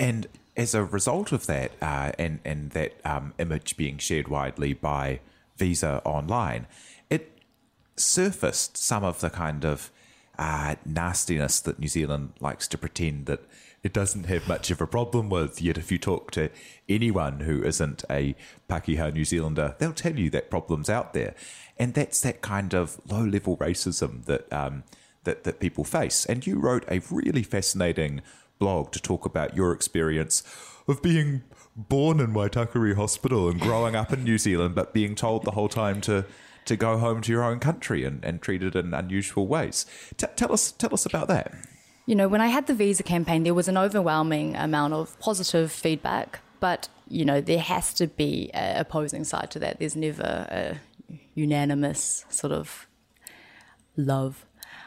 And 0.00 0.26
as 0.56 0.74
a 0.74 0.84
result 0.84 1.32
of 1.32 1.46
that, 1.46 1.72
uh, 1.80 2.12
and 2.18 2.40
and 2.44 2.70
that 2.72 2.94
um, 3.04 3.32
image 3.38 3.76
being 3.76 3.98
shared 3.98 4.28
widely 4.28 4.72
by 4.72 5.20
Visa 5.56 6.02
online, 6.04 6.66
it 7.08 7.38
surfaced 7.96 8.76
some 8.76 9.04
of 9.04 9.20
the 9.20 9.30
kind 9.30 9.64
of 9.64 9.90
uh, 10.38 10.76
nastiness 10.84 11.60
that 11.60 11.78
New 11.78 11.88
Zealand 11.88 12.32
likes 12.40 12.68
to 12.68 12.78
pretend 12.78 13.26
that 13.26 13.40
it 13.82 13.92
doesn't 13.92 14.26
have 14.26 14.48
much 14.48 14.70
of 14.70 14.80
a 14.80 14.86
problem 14.86 15.28
with. 15.28 15.62
Yet, 15.62 15.78
if 15.78 15.92
you 15.92 15.98
talk 15.98 16.30
to 16.32 16.50
anyone 16.88 17.40
who 17.40 17.62
isn't 17.62 18.04
a 18.10 18.34
Pakeha 18.68 19.12
New 19.12 19.24
Zealander, 19.24 19.76
they'll 19.78 19.92
tell 19.92 20.18
you 20.18 20.30
that 20.30 20.50
problem's 20.50 20.90
out 20.90 21.12
there, 21.12 21.34
and 21.78 21.94
that's 21.94 22.20
that 22.22 22.40
kind 22.40 22.74
of 22.74 23.00
low-level 23.10 23.56
racism 23.58 24.24
that 24.24 24.52
um, 24.52 24.84
that 25.24 25.44
that 25.44 25.60
people 25.60 25.84
face. 25.84 26.26
And 26.26 26.46
you 26.46 26.58
wrote 26.58 26.84
a 26.88 27.00
really 27.10 27.42
fascinating 27.42 28.22
blog 28.58 28.90
to 28.92 29.00
talk 29.00 29.24
about 29.24 29.54
your 29.54 29.72
experience 29.72 30.42
of 30.88 31.02
being 31.02 31.42
born 31.76 32.18
in 32.18 32.32
Waitakere 32.32 32.96
Hospital 32.96 33.48
and 33.48 33.60
growing 33.60 33.94
up 33.94 34.12
in 34.12 34.24
New 34.24 34.38
Zealand, 34.38 34.74
but 34.74 34.92
being 34.92 35.14
told 35.14 35.44
the 35.44 35.52
whole 35.52 35.68
time 35.68 36.00
to 36.02 36.24
to 36.68 36.76
go 36.76 36.98
home 36.98 37.20
to 37.22 37.32
your 37.32 37.42
own 37.42 37.58
country 37.58 38.04
and, 38.04 38.24
and 38.24 38.40
treated 38.40 38.76
in 38.76 38.94
unusual 38.94 39.46
ways. 39.46 39.84
T- 40.16 40.26
tell 40.36 40.52
us 40.52 40.72
tell 40.72 40.94
us 40.94 41.04
about 41.04 41.28
that. 41.28 41.52
You 42.06 42.14
know, 42.14 42.28
when 42.28 42.40
I 42.40 42.46
had 42.46 42.66
the 42.66 42.74
visa 42.74 43.02
campaign, 43.02 43.42
there 43.42 43.52
was 43.52 43.68
an 43.68 43.76
overwhelming 43.76 44.56
amount 44.56 44.94
of 44.94 45.18
positive 45.18 45.70
feedback, 45.70 46.40
but 46.60 46.88
you 47.08 47.24
know, 47.24 47.40
there 47.40 47.58
has 47.58 47.92
to 47.94 48.06
be 48.06 48.50
a 48.54 48.80
opposing 48.80 49.24
side 49.24 49.50
to 49.52 49.58
that. 49.58 49.78
There's 49.78 49.96
never 49.96 50.46
a 50.50 50.78
unanimous 51.34 52.24
sort 52.28 52.52
of 52.52 52.86
love. 53.96 54.44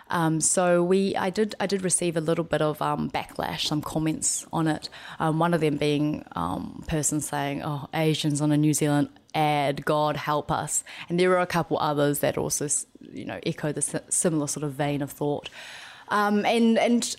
Um, 0.10 0.42
so 0.42 0.84
we, 0.84 1.16
I 1.16 1.30
did, 1.30 1.56
I 1.60 1.68
did 1.68 1.84
receive 1.84 2.18
a 2.18 2.22
little 2.22 2.44
bit 2.44 2.62
of 2.62 2.82
um, 2.82 3.10
backlash, 3.10 3.66
some 3.68 3.82
comments 3.82 4.46
on 4.52 4.68
it. 4.68 4.90
Um, 5.20 5.40
one 5.40 5.54
of 5.54 5.62
them 5.62 5.78
being 5.78 6.26
um, 6.36 6.84
person 6.88 7.22
saying, 7.22 7.64
"Oh, 7.64 7.88
Asians 7.94 8.42
on 8.42 8.52
a 8.52 8.58
New 8.58 8.74
Zealand 8.74 9.08
ad, 9.34 9.86
God 9.86 10.18
help 10.18 10.52
us," 10.52 10.84
and 11.10 11.20
there 11.20 11.32
are 11.32 11.40
a 11.40 11.48
couple 11.48 11.78
others 11.80 12.20
that 12.20 12.38
also, 12.38 12.68
you 13.12 13.26
know, 13.26 13.40
echo 13.46 13.72
the 13.72 14.04
similar 14.10 14.48
sort 14.48 14.64
of 14.64 14.74
vein 14.74 15.02
of 15.02 15.12
thought. 15.12 15.50
Um, 16.10 16.46
and 16.46 16.78
and 16.78 17.16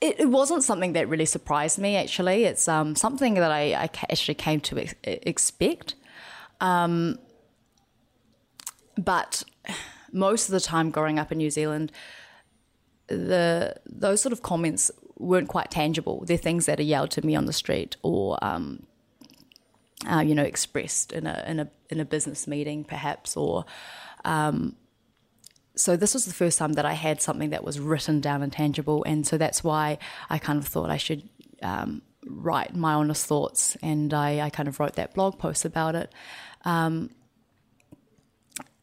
it, 0.00 0.20
it 0.20 0.30
wasn't 0.30 0.64
something 0.64 0.92
that 0.94 1.08
really 1.08 1.24
surprised 1.26 1.78
me. 1.78 1.96
Actually, 1.96 2.44
it's 2.44 2.68
um, 2.68 2.94
something 2.96 3.34
that 3.34 3.50
I, 3.50 3.74
I 3.74 3.90
actually 4.10 4.34
came 4.34 4.60
to 4.60 4.78
ex- 4.78 4.94
expect. 5.04 5.94
Um, 6.60 7.18
but 8.96 9.42
most 10.12 10.48
of 10.48 10.52
the 10.52 10.60
time 10.60 10.90
growing 10.90 11.18
up 11.18 11.32
in 11.32 11.38
New 11.38 11.50
Zealand, 11.50 11.92
the 13.06 13.76
those 13.86 14.20
sort 14.20 14.32
of 14.32 14.42
comments 14.42 14.90
weren't 15.18 15.48
quite 15.48 15.70
tangible. 15.70 16.24
They're 16.26 16.36
things 16.36 16.66
that 16.66 16.80
are 16.80 16.84
yelled 16.84 17.10
to 17.12 17.24
me 17.24 17.36
on 17.36 17.46
the 17.46 17.52
street 17.52 17.96
or 18.02 18.38
um, 18.42 18.84
uh, 20.10 20.20
you 20.20 20.34
know 20.34 20.42
expressed 20.42 21.12
in 21.12 21.26
a 21.26 21.44
in 21.46 21.60
a 21.60 21.70
in 21.90 22.00
a 22.00 22.04
business 22.04 22.46
meeting 22.46 22.84
perhaps 22.84 23.36
or 23.36 23.64
um, 24.24 24.76
so 25.74 25.96
this 25.96 26.14
was 26.14 26.26
the 26.26 26.34
first 26.34 26.58
time 26.58 26.74
that 26.74 26.84
I 26.84 26.92
had 26.92 27.22
something 27.22 27.50
that 27.50 27.64
was 27.64 27.80
written 27.80 28.20
down 28.20 28.42
and 28.42 28.52
tangible, 28.52 29.04
and 29.04 29.26
so 29.26 29.38
that's 29.38 29.64
why 29.64 29.98
I 30.28 30.38
kind 30.38 30.58
of 30.58 30.66
thought 30.66 30.90
I 30.90 30.98
should 30.98 31.28
um, 31.62 32.02
write 32.26 32.74
my 32.74 32.94
honest 32.94 33.26
thoughts, 33.26 33.76
and 33.82 34.12
I, 34.12 34.40
I, 34.40 34.50
kind 34.50 34.68
of 34.68 34.78
wrote 34.78 34.94
that 34.94 35.14
blog 35.14 35.38
post 35.38 35.64
about 35.64 35.94
it. 35.94 36.12
Um, 36.64 37.10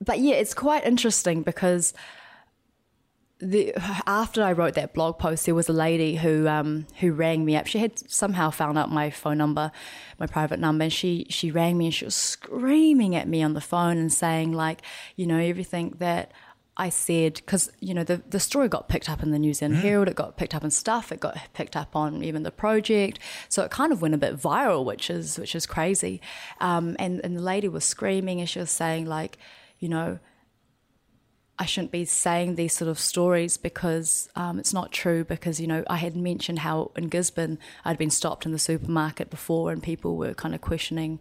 but 0.02 0.20
yeah, 0.20 0.36
it's 0.36 0.54
quite 0.54 0.86
interesting 0.86 1.44
because 1.44 1.94
the 3.40 3.74
after 4.06 4.44
I 4.44 4.52
wrote 4.52 4.74
that 4.74 4.94
blog 4.94 5.18
post, 5.18 5.46
there 5.46 5.56
was 5.56 5.70
a 5.70 5.74
lady 5.74 6.18
who 6.18 6.48
um, 6.48 6.88
who 7.00 7.14
rang 7.14 7.46
me 7.46 7.56
up. 7.56 7.68
She 7.68 7.80
had 7.80 7.98
somehow 8.10 8.50
found 8.50 8.78
out 8.78 8.92
my 8.92 9.10
phone 9.10 9.38
number, 9.38 9.72
my 10.20 10.28
private 10.28 10.60
number, 10.60 10.84
and 10.84 10.94
she 10.94 11.26
she 11.30 11.50
rang 11.50 11.78
me 11.78 11.86
and 11.86 11.94
she 11.94 12.06
was 12.06 12.16
screaming 12.16 13.16
at 13.16 13.28
me 13.28 13.42
on 13.42 13.54
the 13.54 13.62
phone 13.62 13.98
and 13.98 14.12
saying 14.12 14.52
like, 14.52 14.82
you 15.16 15.26
know, 15.26 15.38
everything 15.38 15.96
that 16.00 16.34
I 16.76 16.90
said 16.90 17.36
because 17.36 17.72
you 17.80 17.94
know 17.94 18.04
the 18.04 18.22
the 18.30 18.42
story 18.42 18.68
got 18.68 18.90
picked 18.90 19.10
up 19.10 19.24
in 19.24 19.32
the 19.32 19.40
New 19.40 19.54
Zealand 19.54 19.78
mm. 19.78 19.82
Herald, 19.82 20.10
it 20.10 20.16
got 20.16 20.36
picked 20.36 20.54
up 20.54 20.64
in 20.66 20.72
stuff, 20.72 21.12
it 21.12 21.22
got 21.22 21.38
picked 21.54 21.78
up 21.78 21.96
on 21.96 22.24
even 22.24 22.44
the 22.44 22.52
project, 22.52 23.20
so 23.48 23.64
it 23.64 23.72
kind 23.72 23.94
of 23.94 24.02
went 24.02 24.14
a 24.14 24.18
bit 24.18 24.36
viral, 24.36 24.84
which 24.84 25.10
is 25.10 25.40
which 25.40 25.56
is 25.56 25.66
crazy. 25.66 26.20
Um, 26.60 26.98
and 27.00 27.22
and 27.24 27.38
the 27.38 27.42
lady 27.42 27.70
was 27.70 27.86
screaming 27.86 28.42
and 28.42 28.50
she 28.50 28.60
was 28.60 28.72
saying 28.72 29.06
like, 29.06 29.38
you 29.80 29.88
know, 29.88 30.20
I 31.62 31.66
shouldn't 31.66 31.92
be 31.92 32.06
saying 32.06 32.56
these 32.56 32.74
sort 32.74 32.90
of 32.90 32.98
stories 32.98 33.58
because 33.58 34.30
um, 34.38 34.60
it's 34.60 34.74
not 34.74 34.94
true. 34.94 35.26
Because 35.26 35.60
you 35.60 35.68
know, 35.68 35.84
I 35.90 35.98
had 35.98 36.16
mentioned 36.16 36.60
how 36.60 36.92
in 36.96 37.10
Gisborne 37.10 37.60
I'd 37.84 37.98
been 37.98 38.10
stopped 38.10 38.46
in 38.46 38.54
the 38.54 38.60
supermarket 38.60 39.30
before, 39.30 39.72
and 39.72 39.84
people 39.84 40.16
were 40.16 40.34
kind 40.34 40.56
of 40.56 40.62
questioning, 40.62 41.20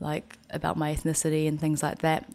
like 0.00 0.36
about 0.50 0.76
my 0.76 0.92
ethnicity 0.92 1.46
and 1.46 1.60
things 1.60 1.80
like 1.80 2.00
that. 2.00 2.28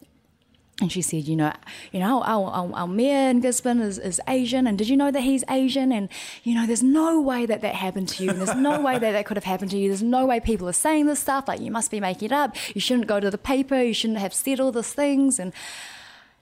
And 0.81 0.91
she 0.91 1.01
said, 1.01 1.27
you 1.27 1.35
know, 1.35 1.53
you 1.91 1.99
know, 1.99 2.23
our, 2.23 2.49
our, 2.49 2.73
our 2.73 2.87
mayor 2.87 3.29
in 3.29 3.41
Gisborne 3.41 3.79
is, 3.79 3.99
is 3.99 4.19
Asian, 4.27 4.65
and 4.65 4.77
did 4.77 4.87
you 4.87 4.97
know 4.97 5.11
that 5.11 5.21
he's 5.21 5.43
Asian? 5.49 5.91
And 5.91 6.07
you 6.43 6.55
know, 6.55 6.65
there's 6.65 6.81
no 6.81 7.19
way 7.21 7.45
that 7.45 7.59
that 7.61 7.75
happened 7.75 8.07
to 8.09 8.23
you, 8.23 8.29
and 8.29 8.39
there's 8.39 8.55
no 8.55 8.79
way 8.87 8.97
that 8.97 9.11
that 9.11 9.25
could 9.25 9.37
have 9.37 9.43
happened 9.43 9.71
to 9.71 9.77
you. 9.77 9.89
There's 9.89 10.01
no 10.01 10.25
way 10.25 10.39
people 10.39 10.69
are 10.69 10.73
saying 10.73 11.07
this 11.07 11.19
stuff. 11.19 11.49
Like 11.49 11.59
you 11.59 11.71
must 11.71 11.91
be 11.91 11.99
making 11.99 12.27
it 12.27 12.31
up. 12.31 12.55
You 12.73 12.79
shouldn't 12.79 13.07
go 13.07 13.19
to 13.19 13.29
the 13.29 13.37
paper. 13.37 13.83
You 13.83 13.93
shouldn't 13.93 14.19
have 14.19 14.33
said 14.33 14.61
all 14.61 14.71
these 14.71 14.93
things. 14.93 15.39
And 15.39 15.51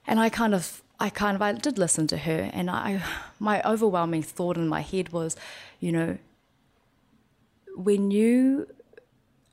and 0.05 0.19
I 0.19 0.29
kind 0.29 0.53
of 0.53 0.81
I 1.01 1.09
kind 1.09 1.35
of 1.35 1.41
I 1.41 1.53
did 1.53 1.79
listen 1.79 2.05
to 2.07 2.17
her, 2.17 2.51
and 2.53 2.69
I 2.69 3.01
my 3.39 3.61
overwhelming 3.63 4.21
thought 4.21 4.55
in 4.55 4.67
my 4.67 4.81
head 4.81 5.09
was, 5.09 5.35
you 5.79 5.91
know, 5.91 6.19
when 7.75 8.11
you 8.11 8.67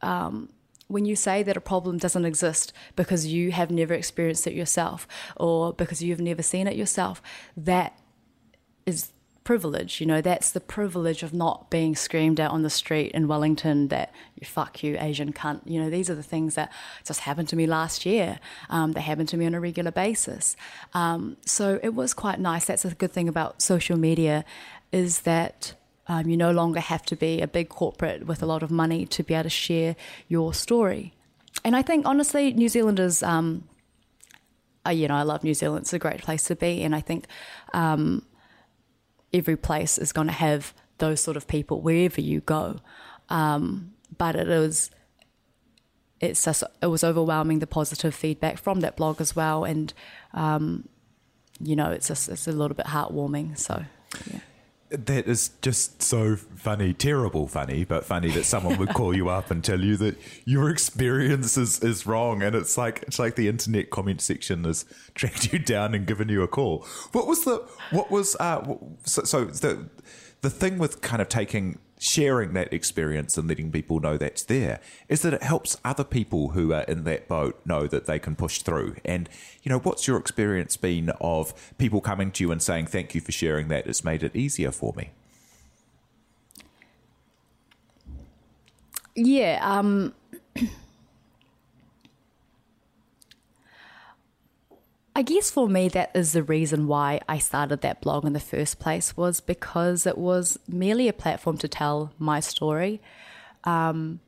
um, 0.03 0.51
when 0.89 1.07
you 1.07 1.17
say 1.17 1.43
that 1.43 1.57
a 1.57 1.61
problem 1.61 1.97
doesn't 1.97 2.27
exist 2.27 2.75
because 2.97 3.27
you 3.27 3.51
have 3.53 3.71
never 3.71 3.95
experienced 3.95 4.47
it 4.47 4.53
yourself 4.53 5.09
or 5.37 5.73
because 5.73 6.03
you've 6.03 6.21
never 6.21 6.43
seen 6.43 6.67
it 6.67 6.77
yourself, 6.77 7.23
that 7.57 7.99
is 8.85 9.13
privilege. 9.49 9.99
You 9.99 10.07
know, 10.07 10.21
that's 10.21 10.51
the 10.51 10.61
privilege 10.61 11.23
of 11.23 11.33
not 11.33 11.71
being 11.71 11.97
screamed 11.97 12.39
at 12.39 12.51
on 12.51 12.61
the 12.61 12.69
street 12.69 13.13
in 13.13 13.29
Wellington 13.29 13.89
that 13.89 14.13
you 14.39 14.47
fuck 14.47 14.83
you, 14.83 14.99
Asian 15.01 15.33
cunt. 15.33 15.63
You 15.65 15.81
know, 15.81 15.89
these 15.89 16.11
are 16.11 16.15
the 16.15 16.23
things 16.23 16.55
that 16.57 16.71
just 17.03 17.21
happened 17.21 17.49
to 17.49 17.57
me 17.57 17.67
last 17.67 18.05
year. 18.05 18.41
Um, 18.69 18.93
they 18.93 19.01
happen 19.01 19.25
to 19.25 19.39
me 19.39 19.47
on 19.47 19.55
a 19.55 19.61
regular 19.61 19.91
basis. 19.91 20.55
Um, 20.93 21.39
so 21.47 21.81
it 21.83 21.95
was 21.95 22.13
quite 22.13 22.39
nice. 22.39 22.67
That's 22.67 22.85
a 22.85 22.91
good 22.91 23.11
thing 23.11 23.27
about 23.27 23.63
social 23.63 23.97
media 23.97 24.45
is 24.93 25.23
that 25.23 25.73
um, 26.09 26.29
you 26.29 26.37
no 26.37 26.51
longer 26.51 26.81
have 26.81 27.07
to 27.07 27.17
be 27.17 27.41
a 27.41 27.49
big 27.49 27.71
corporate 27.71 28.27
with 28.27 28.43
a 28.43 28.47
lot 28.47 28.63
of 28.63 28.71
money 28.71 29.07
to 29.07 29.23
be 29.23 29.33
able 29.33 29.45
to 29.45 29.49
share 29.49 29.97
your 30.29 30.53
story. 30.53 31.15
And 31.65 31.75
I 31.75 31.81
think, 31.81 32.05
honestly, 32.05 32.53
New 32.53 32.69
Zealanders, 32.69 33.23
um, 33.23 33.65
you 34.87 35.09
know, 35.09 35.17
I 35.17 35.23
love 35.23 35.43
New 35.43 35.55
Zealand. 35.55 35.85
It's 35.85 35.95
a 35.95 35.99
great 35.99 36.21
place 36.21 36.45
to 36.45 36.55
be. 36.55 36.83
And 36.83 36.95
I 36.95 37.01
think 37.01 37.25
um, 37.73 38.25
every 39.33 39.57
place 39.57 39.99
is 39.99 40.13
going 40.13 40.27
to 40.27 40.33
have 40.33 40.75
those 40.99 41.21
sort 41.21 41.37
of 41.37 41.47
people 41.47 41.81
wherever 41.81 42.21
you 42.21 42.41
go. 42.41 42.77
Um, 43.29 43.93
but 44.17 44.37
it 44.37 44.49
was 44.49 44.91
it's 46.21 46.45
just 46.45 46.65
it 46.83 46.87
was 46.87 47.05
overwhelming 47.05 47.61
the 47.61 47.67
positive 47.67 48.15
feedback 48.15 48.59
from 48.59 48.81
that 48.81 48.97
blog 48.97 49.21
as 49.21 49.37
well, 49.37 49.65
and 49.65 49.93
um, 50.35 50.89
you 51.61 51.77
know 51.77 51.91
it's 51.91 52.09
just 52.09 52.29
it's 52.29 52.49
a 52.49 52.53
little 52.53 52.75
bit 52.75 52.87
heartwarming. 52.87 53.57
So 53.59 53.85
yeah. 54.31 54.41
That 54.91 55.27
is 55.27 55.51
just 55.61 56.03
so 56.03 56.37
funny, 56.37 56.95
terrible 56.95 57.47
funny, 57.47 57.85
but 57.85 58.07
funny 58.07 58.31
that 58.31 58.45
someone 58.45 58.79
would 58.79 58.95
call 58.95 59.15
you 59.15 59.29
up 59.29 59.51
and 59.51 59.63
tell 59.63 59.81
you 59.81 59.97
that 59.99 60.17
your 60.47 60.71
experience 60.71 61.59
is, 61.59 61.83
is 61.83 62.07
wrong, 62.07 62.43
and 62.43 62.57
it's 62.57 62.79
like 62.79 63.03
it's 63.07 63.19
like 63.19 63.35
the 63.35 63.49
internet 63.49 63.91
comment 63.91 64.23
section 64.23 64.65
has 64.65 64.87
tracked 65.15 65.53
you 65.53 65.59
down 65.59 65.95
and 65.95 66.07
given 66.07 66.31
you 66.31 66.43
a 66.43 66.49
call. 66.49 66.87
What 67.13 67.27
was 67.27 67.45
the 67.45 67.69
what 67.91 68.11
was 68.11 68.35
uh 68.41 68.77
so, 69.05 69.25
so 69.25 69.45
the 69.45 69.91
the 70.41 70.51
thing 70.51 70.79
with 70.79 71.03
kind 71.03 71.21
of 71.21 71.29
taking 71.29 71.79
sharing 71.99 72.53
that 72.55 72.73
experience 72.73 73.37
and 73.37 73.49
letting 73.49 73.71
people 73.73 74.01
know 74.01 74.17
that's 74.17 74.45
there 74.45 74.81
is 75.09 75.23
that 75.23 75.35
it 75.35 75.43
helps 75.43 75.77
other 75.85 76.05
people 76.05 76.51
who 76.51 76.73
are 76.73 76.83
in 76.83 77.05
that 77.05 77.29
boat 77.29 77.61
know 77.65 77.87
that 77.87 78.07
they 78.07 78.19
can 78.19 78.37
push 78.37 78.63
through. 78.63 78.97
And, 79.05 79.29
you 79.63 79.71
know, 79.71 79.79
what's 79.79 80.07
your 80.07 80.17
experience 80.17 80.77
been 80.77 81.11
of 81.21 81.75
people 81.79 82.01
coming 82.01 82.31
to 82.33 82.45
you 82.45 82.53
and 82.53 82.63
saying, 82.63 82.87
thank 82.87 83.15
you 83.15 83.21
for 83.21 83.33
sharing 83.33 83.69
that? 83.69 83.87
It's 83.87 84.05
made 84.05 84.23
it 84.23 84.35
easier 84.37 84.71
for 84.71 84.95
me. 84.97 85.11
Yeah. 89.15 89.59
Um, 89.63 90.15
I 95.19 95.23
guess 95.23 95.51
for 95.51 95.69
me, 95.69 95.89
that 95.89 96.13
is 96.15 96.31
the 96.31 96.45
reason 96.45 96.87
why 96.87 97.21
I 97.29 97.39
started 97.39 97.81
that 97.81 98.01
blog 98.01 98.25
in 98.25 98.35
the 98.35 98.39
first 98.39 98.79
place, 98.79 99.17
was 99.17 99.41
because 99.41 100.07
it 100.07 100.17
was 100.17 100.61
merely 100.69 101.09
a 101.09 101.13
platform 101.13 101.59
to 101.59 101.67
tell 101.67 102.13
my 102.21 102.39
story. 102.39 103.01
Um, 103.65 104.21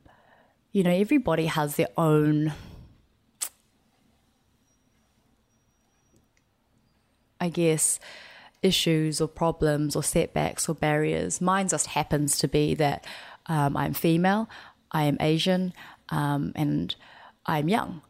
you 0.73 0.83
know, 0.83 0.91
everybody 0.91 1.45
has 1.45 1.77
their 1.77 1.87
own, 1.97 2.51
I 7.39 7.47
guess, 7.47 7.97
issues 8.61 9.21
or 9.21 9.29
problems 9.29 9.95
or 9.95 10.03
setbacks 10.03 10.67
or 10.67 10.75
barriers. 10.75 11.39
Mine 11.39 11.69
just 11.69 11.87
happens 11.87 12.37
to 12.39 12.49
be 12.49 12.75
that 12.75 13.05
um, 13.45 13.77
I'm 13.77 13.93
female, 13.93 14.49
I 14.91 15.03
am 15.03 15.15
Asian, 15.21 15.71
um, 16.09 16.51
and 16.53 16.93
I'm 17.45 17.69
young. 17.69 18.01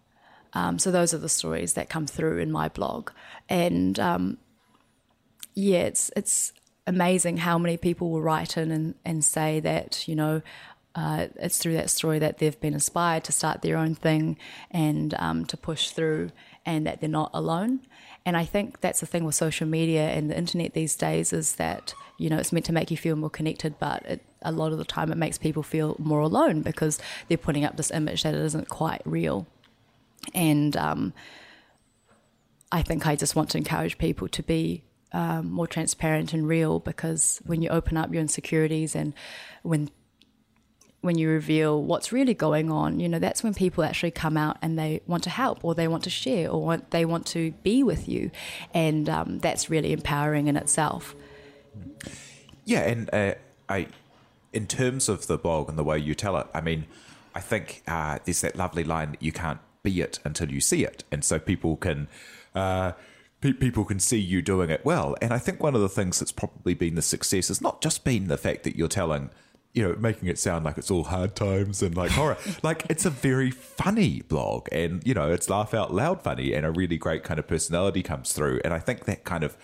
Um, 0.53 0.79
so 0.79 0.91
those 0.91 1.13
are 1.13 1.17
the 1.17 1.29
stories 1.29 1.73
that 1.73 1.89
come 1.89 2.07
through 2.07 2.39
in 2.39 2.51
my 2.51 2.67
blog, 2.67 3.11
and 3.47 3.99
um, 3.99 4.37
yeah, 5.53 5.81
it's 5.81 6.11
it's 6.15 6.53
amazing 6.87 7.37
how 7.37 7.57
many 7.57 7.77
people 7.77 8.09
will 8.09 8.21
write 8.21 8.57
in 8.57 8.71
and, 8.71 8.95
and 9.05 9.23
say 9.23 9.59
that 9.61 10.07
you 10.07 10.15
know 10.15 10.41
uh, 10.95 11.27
it's 11.37 11.57
through 11.57 11.73
that 11.73 11.89
story 11.89 12.19
that 12.19 12.39
they've 12.39 12.59
been 12.59 12.73
inspired 12.73 13.23
to 13.23 13.31
start 13.31 13.61
their 13.61 13.77
own 13.77 13.95
thing 13.95 14.37
and 14.69 15.13
um, 15.15 15.45
to 15.45 15.55
push 15.55 15.91
through, 15.91 16.31
and 16.65 16.85
that 16.85 16.99
they're 16.99 17.09
not 17.09 17.31
alone. 17.33 17.81
And 18.25 18.37
I 18.37 18.45
think 18.45 18.81
that's 18.81 18.99
the 18.99 19.05
thing 19.05 19.23
with 19.23 19.35
social 19.35 19.67
media 19.67 20.09
and 20.09 20.29
the 20.29 20.37
internet 20.37 20.73
these 20.73 20.95
days 20.95 21.33
is 21.33 21.55
that 21.55 21.93
you 22.17 22.29
know 22.29 22.37
it's 22.37 22.51
meant 22.51 22.65
to 22.65 22.73
make 22.73 22.91
you 22.91 22.97
feel 22.97 23.15
more 23.15 23.29
connected, 23.29 23.79
but 23.79 24.05
it, 24.05 24.21
a 24.41 24.51
lot 24.51 24.71
of 24.71 24.77
the 24.77 24.85
time 24.85 25.11
it 25.11 25.17
makes 25.17 25.37
people 25.37 25.63
feel 25.63 25.95
more 25.97 26.19
alone 26.19 26.61
because 26.61 26.99
they're 27.27 27.37
putting 27.37 27.63
up 27.63 27.77
this 27.77 27.91
image 27.91 28.23
that 28.23 28.35
it 28.35 28.41
isn't 28.41 28.69
quite 28.69 29.01
real. 29.05 29.47
And 30.33 30.75
um, 30.77 31.13
I 32.71 32.81
think 32.81 33.05
I 33.07 33.15
just 33.15 33.35
want 33.35 33.49
to 33.51 33.57
encourage 33.57 33.97
people 33.97 34.27
to 34.29 34.43
be 34.43 34.83
um, 35.11 35.51
more 35.51 35.67
transparent 35.67 36.33
and 36.33 36.47
real 36.47 36.79
because 36.79 37.41
when 37.45 37.61
you 37.61 37.69
open 37.69 37.97
up 37.97 38.13
your 38.13 38.21
insecurities 38.21 38.95
and 38.95 39.13
when 39.61 39.89
when 41.01 41.17
you 41.17 41.27
reveal 41.27 41.81
what's 41.81 42.11
really 42.11 42.35
going 42.35 42.71
on, 42.71 42.99
you 42.99 43.09
know, 43.09 43.17
that's 43.17 43.43
when 43.43 43.55
people 43.55 43.83
actually 43.83 44.11
come 44.11 44.37
out 44.37 44.57
and 44.61 44.77
they 44.77 45.01
want 45.07 45.23
to 45.23 45.31
help 45.31 45.65
or 45.65 45.73
they 45.73 45.87
want 45.87 46.03
to 46.03 46.11
share 46.11 46.47
or 46.47 46.63
want, 46.63 46.91
they 46.91 47.05
want 47.05 47.25
to 47.25 47.51
be 47.63 47.81
with 47.81 48.07
you. 48.07 48.29
And 48.71 49.09
um, 49.09 49.39
that's 49.39 49.67
really 49.67 49.93
empowering 49.93 50.47
in 50.47 50.55
itself. 50.55 51.15
Yeah. 52.65 52.81
And 52.81 53.09
uh, 53.11 53.33
I, 53.67 53.87
in 54.53 54.67
terms 54.67 55.09
of 55.09 55.25
the 55.25 55.39
blog 55.39 55.69
and 55.69 55.77
the 55.77 55.83
way 55.83 55.97
you 55.97 56.13
tell 56.13 56.37
it, 56.37 56.45
I 56.53 56.61
mean, 56.61 56.85
I 57.33 57.39
think 57.39 57.81
uh, 57.87 58.19
there's 58.23 58.41
that 58.41 58.55
lovely 58.55 58.83
line 58.83 59.11
that 59.11 59.23
you 59.23 59.31
can't 59.31 59.59
be 59.83 60.01
it 60.01 60.19
until 60.23 60.51
you 60.51 60.61
see 60.61 60.83
it, 60.83 61.03
and 61.11 61.23
so 61.23 61.39
people 61.39 61.77
can. 61.77 62.07
Uh, 62.53 62.93
people 63.41 63.83
can 63.83 63.99
see 63.99 64.19
you 64.19 64.39
doing 64.39 64.69
it 64.69 64.85
well, 64.85 65.15
and 65.19 65.33
I 65.33 65.39
think 65.39 65.63
one 65.63 65.73
of 65.73 65.81
the 65.81 65.89
things 65.89 66.19
that's 66.19 66.31
probably 66.31 66.75
been 66.75 66.93
the 66.93 67.01
success 67.01 67.49
is 67.49 67.59
not 67.59 67.81
just 67.81 68.03
been 68.03 68.27
the 68.27 68.37
fact 68.37 68.63
that 68.63 68.75
you're 68.75 68.87
telling 68.87 69.31
you 69.73 69.87
know, 69.87 69.95
making 69.97 70.27
it 70.27 70.37
sound 70.37 70.65
like 70.65 70.77
it's 70.77 70.91
all 70.91 71.05
hard 71.05 71.35
times 71.35 71.81
and 71.81 71.95
like 71.95 72.11
horror. 72.11 72.37
like 72.63 72.85
it's 72.89 73.05
a 73.05 73.09
very 73.09 73.51
funny 73.51 74.21
blog 74.21 74.67
and, 74.71 75.05
you 75.05 75.13
know, 75.13 75.31
it's 75.31 75.49
laugh 75.49 75.73
out 75.73 75.93
loud 75.93 76.21
funny 76.21 76.53
and 76.53 76.65
a 76.65 76.71
really 76.71 76.97
great 76.97 77.23
kind 77.23 77.39
of 77.39 77.47
personality 77.47 78.03
comes 78.03 78.33
through. 78.33 78.59
And 78.65 78.73
I 78.73 78.79
think 78.79 79.05
that 79.05 79.23
kind 79.23 79.43
of 79.43 79.55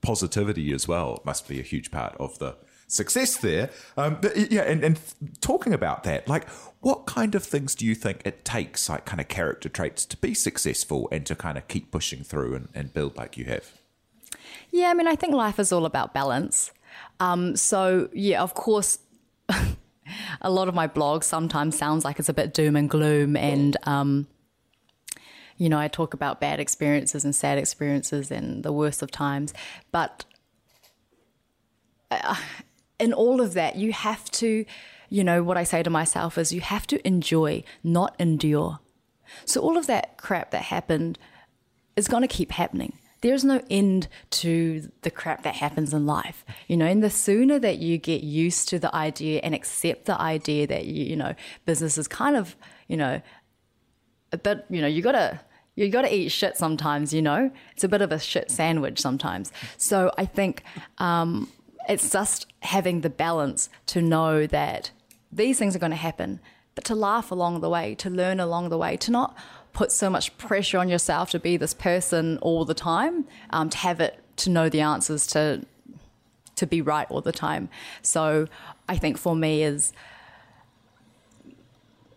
positivity 0.00 0.72
as 0.72 0.88
well 0.88 1.22
must 1.24 1.46
be 1.48 1.60
a 1.60 1.62
huge 1.62 1.90
part 1.90 2.16
of 2.18 2.38
the 2.38 2.56
success 2.92 3.38
there. 3.38 3.70
Um, 3.96 4.18
but 4.20 4.50
yeah, 4.52 4.62
and, 4.62 4.84
and 4.84 5.00
talking 5.40 5.72
about 5.72 6.04
that, 6.04 6.28
like 6.28 6.48
what 6.80 7.06
kind 7.06 7.34
of 7.34 7.42
things 7.42 7.74
do 7.74 7.86
you 7.86 7.94
think 7.94 8.22
it 8.24 8.44
takes, 8.44 8.88
like 8.88 9.04
kind 9.04 9.20
of 9.20 9.28
character 9.28 9.68
traits, 9.68 10.04
to 10.06 10.16
be 10.16 10.34
successful 10.34 11.08
and 11.10 11.24
to 11.26 11.34
kind 11.34 11.56
of 11.56 11.66
keep 11.68 11.90
pushing 11.90 12.22
through 12.22 12.54
and, 12.54 12.68
and 12.74 12.92
build 12.92 13.16
like 13.16 13.36
you 13.36 13.46
have? 13.46 13.72
Yeah, 14.70 14.90
I 14.90 14.94
mean, 14.94 15.08
I 15.08 15.16
think 15.16 15.34
life 15.34 15.58
is 15.58 15.72
all 15.72 15.86
about 15.86 16.12
balance. 16.12 16.70
Um, 17.20 17.56
so, 17.56 18.08
yeah, 18.12 18.42
of 18.42 18.54
course, 18.54 18.98
a 20.42 20.50
lot 20.50 20.68
of 20.68 20.74
my 20.74 20.86
blog 20.86 21.24
sometimes 21.24 21.78
sounds 21.78 22.04
like 22.04 22.18
it's 22.18 22.28
a 22.28 22.34
bit 22.34 22.52
doom 22.52 22.76
and 22.76 22.90
gloom. 22.90 23.36
And, 23.36 23.76
um, 23.84 24.26
you 25.56 25.68
know, 25.68 25.78
I 25.78 25.88
talk 25.88 26.14
about 26.14 26.40
bad 26.40 26.60
experiences 26.60 27.24
and 27.24 27.34
sad 27.34 27.58
experiences 27.58 28.30
and 28.30 28.62
the 28.64 28.72
worst 28.72 29.02
of 29.02 29.10
times. 29.10 29.54
But 29.92 30.24
uh, 32.10 32.36
in 33.02 33.12
all 33.12 33.40
of 33.40 33.54
that, 33.54 33.76
you 33.76 33.92
have 33.92 34.30
to, 34.30 34.64
you 35.08 35.24
know, 35.24 35.42
what 35.42 35.56
I 35.56 35.64
say 35.64 35.82
to 35.82 35.90
myself 35.90 36.38
is 36.38 36.52
you 36.52 36.60
have 36.60 36.86
to 36.86 37.06
enjoy, 37.06 37.64
not 37.82 38.14
endure. 38.18 38.78
So 39.44 39.60
all 39.60 39.76
of 39.76 39.86
that 39.88 40.16
crap 40.18 40.52
that 40.52 40.62
happened 40.62 41.18
is 41.96 42.06
going 42.06 42.22
to 42.22 42.28
keep 42.28 42.52
happening. 42.52 42.92
There's 43.20 43.44
no 43.44 43.60
end 43.68 44.08
to 44.30 44.90
the 45.02 45.10
crap 45.10 45.42
that 45.42 45.56
happens 45.56 45.92
in 45.92 46.06
life, 46.06 46.44
you 46.68 46.76
know. 46.76 46.86
And 46.86 47.02
the 47.02 47.10
sooner 47.10 47.58
that 47.58 47.78
you 47.78 47.98
get 47.98 48.22
used 48.22 48.68
to 48.70 48.78
the 48.78 48.94
idea 48.94 49.40
and 49.42 49.54
accept 49.54 50.06
the 50.06 50.20
idea 50.20 50.66
that 50.68 50.86
you, 50.86 51.04
you 51.04 51.16
know, 51.16 51.34
business 51.64 51.98
is 51.98 52.08
kind 52.08 52.36
of, 52.36 52.56
you 52.88 52.96
know, 52.96 53.20
a 54.32 54.38
bit, 54.38 54.64
you 54.70 54.80
know, 54.80 54.88
you 54.88 55.02
gotta 55.02 55.40
you 55.74 55.88
got 55.88 56.02
to 56.02 56.14
eat 56.14 56.28
shit 56.28 56.56
sometimes, 56.56 57.14
you 57.14 57.22
know? 57.22 57.50
It's 57.72 57.84
a 57.84 57.88
bit 57.88 58.02
of 58.02 58.12
a 58.12 58.18
shit 58.18 58.50
sandwich 58.50 59.00
sometimes. 59.00 59.50
So 59.78 60.12
I 60.18 60.26
think 60.26 60.62
um, 60.98 61.48
it's 61.88 62.10
just 62.10 62.46
having 62.60 63.00
the 63.00 63.10
balance 63.10 63.68
to 63.86 64.02
know 64.02 64.46
that 64.46 64.90
these 65.30 65.58
things 65.58 65.74
are 65.74 65.78
going 65.78 65.90
to 65.90 65.96
happen, 65.96 66.40
but 66.74 66.84
to 66.84 66.94
laugh 66.94 67.30
along 67.30 67.60
the 67.60 67.68
way, 67.68 67.94
to 67.96 68.10
learn 68.10 68.40
along 68.40 68.68
the 68.68 68.78
way, 68.78 68.96
to 68.98 69.10
not 69.10 69.36
put 69.72 69.90
so 69.90 70.10
much 70.10 70.36
pressure 70.36 70.78
on 70.78 70.88
yourself 70.88 71.30
to 71.30 71.38
be 71.38 71.56
this 71.56 71.74
person 71.74 72.38
all 72.38 72.64
the 72.64 72.74
time, 72.74 73.26
um, 73.50 73.70
to 73.70 73.78
have 73.78 74.00
it, 74.00 74.18
to 74.36 74.50
know 74.50 74.68
the 74.68 74.80
answers, 74.80 75.26
to 75.28 75.64
to 76.54 76.66
be 76.66 76.82
right 76.82 77.10
all 77.10 77.22
the 77.22 77.32
time. 77.32 77.68
So 78.02 78.46
I 78.88 78.96
think 78.96 79.16
for 79.16 79.34
me 79.34 79.62
is, 79.62 79.92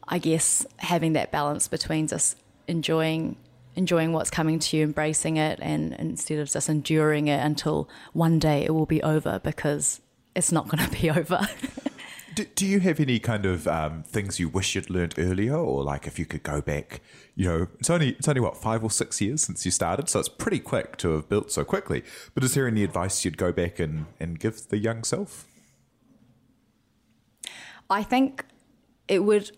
I 0.07 0.19
guess, 0.19 0.65
having 0.77 1.13
that 1.13 1.31
balance 1.31 1.67
between 1.69 2.07
just 2.07 2.37
enjoying 2.67 3.37
enjoying 3.75 4.13
what's 4.13 4.29
coming 4.29 4.59
to 4.59 4.77
you, 4.77 4.83
embracing 4.83 5.37
it, 5.37 5.59
and, 5.61 5.93
instead 5.93 6.39
of 6.39 6.49
just 6.49 6.69
enduring 6.69 7.27
it 7.27 7.43
until 7.43 7.89
one 8.13 8.39
day 8.39 8.63
it 8.63 8.73
will 8.73 8.85
be 8.85 9.01
over 9.03 9.39
because 9.39 10.01
it's 10.35 10.51
not 10.51 10.67
going 10.67 10.83
to 10.89 10.91
be 10.91 11.09
over. 11.09 11.47
do, 12.35 12.45
do, 12.55 12.65
you 12.65 12.79
have 12.79 12.99
any 12.99 13.19
kind 13.19 13.45
of 13.45 13.67
um, 13.67 14.03
things 14.03 14.39
you 14.39 14.49
wish 14.49 14.75
you'd 14.75 14.89
learned 14.89 15.15
earlier, 15.17 15.55
or 15.55 15.83
like 15.83 16.07
if 16.07 16.19
you 16.19 16.25
could 16.25 16.43
go 16.43 16.61
back? 16.61 17.01
You 17.35 17.49
know, 17.49 17.67
it's 17.79 17.89
only 17.89 18.11
it's 18.11 18.27
only 18.27 18.41
what 18.41 18.57
five 18.57 18.83
or 18.83 18.91
six 18.91 19.21
years 19.21 19.41
since 19.41 19.65
you 19.65 19.71
started, 19.71 20.09
so 20.09 20.19
it's 20.19 20.29
pretty 20.29 20.59
quick 20.59 20.97
to 20.97 21.09
have 21.11 21.27
built 21.29 21.51
so 21.51 21.63
quickly. 21.63 22.03
But 22.33 22.43
is 22.43 22.53
there 22.53 22.67
any 22.67 22.83
advice 22.83 23.25
you'd 23.25 23.37
go 23.37 23.51
back 23.51 23.79
and 23.79 24.05
and 24.19 24.39
give 24.39 24.67
the 24.69 24.77
young 24.77 25.03
self? 25.03 25.45
I 27.89 28.03
think 28.03 28.45
it 29.07 29.23
would 29.23 29.51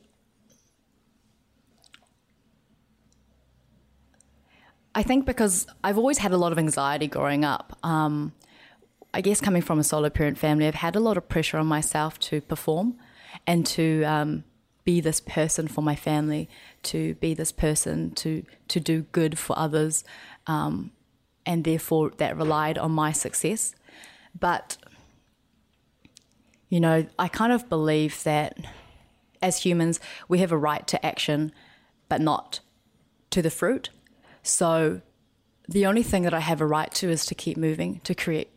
I 4.97 5.03
think 5.03 5.27
because 5.27 5.67
I've 5.83 5.99
always 5.99 6.17
had 6.17 6.31
a 6.31 6.38
lot 6.38 6.51
of 6.51 6.57
anxiety 6.57 7.05
growing 7.05 7.45
up. 7.45 7.77
Um, 7.83 8.33
I 9.13 9.21
guess 9.21 9.39
coming 9.39 9.62
from 9.62 9.77
a 9.77 9.83
solo 9.83 10.10
parent 10.10 10.39
family, 10.39 10.65
I've 10.65 10.73
had 10.73 10.95
a 10.95 10.99
lot 10.99 11.17
of 11.17 11.29
pressure 11.29 11.60
on 11.60 11.67
myself 11.67 12.17
to 12.21 12.41
perform 12.41 12.95
and 13.45 13.63
to 13.67 14.03
um, 14.05 14.43
be 14.86 14.99
this 14.99 15.21
person 15.21 15.67
for 15.67 15.83
my 15.83 15.95
family, 15.95 16.49
to 16.81 17.13
be 17.15 17.36
this 17.36 17.51
person 17.51 18.10
to 18.15 18.43
to 18.69 18.79
do 18.79 19.03
good 19.12 19.38
for 19.38 19.55
others, 19.55 20.03
um, 20.47 20.89
and 21.45 21.63
therefore 21.63 22.12
that 22.17 22.36
relied 22.36 22.79
on 22.79 22.91
my 22.91 23.12
success. 23.12 23.75
But 24.38 24.77
you 26.69 26.79
know, 26.79 27.05
I 27.19 27.27
kind 27.27 27.53
of 27.53 27.69
believe 27.69 28.23
that 28.23 28.57
as 29.43 29.62
humans, 29.62 29.99
we 30.27 30.39
have 30.39 30.51
a 30.51 30.57
right 30.57 30.88
to 30.88 31.05
action, 31.05 31.51
but 32.10 32.19
not 32.19 32.62
to 33.29 33.43
the 33.43 33.51
fruit. 33.51 33.91
So 34.47 35.01
the 35.67 35.86
only 35.86 36.03
thing 36.03 36.23
that 36.23 36.33
I 36.33 36.39
have 36.39 36.62
a 36.62 36.65
right 36.65 36.91
to 36.95 37.10
is 37.10 37.25
to 37.25 37.36
keep 37.36 37.57
moving, 37.57 37.99
to 38.03 38.15
create, 38.15 38.49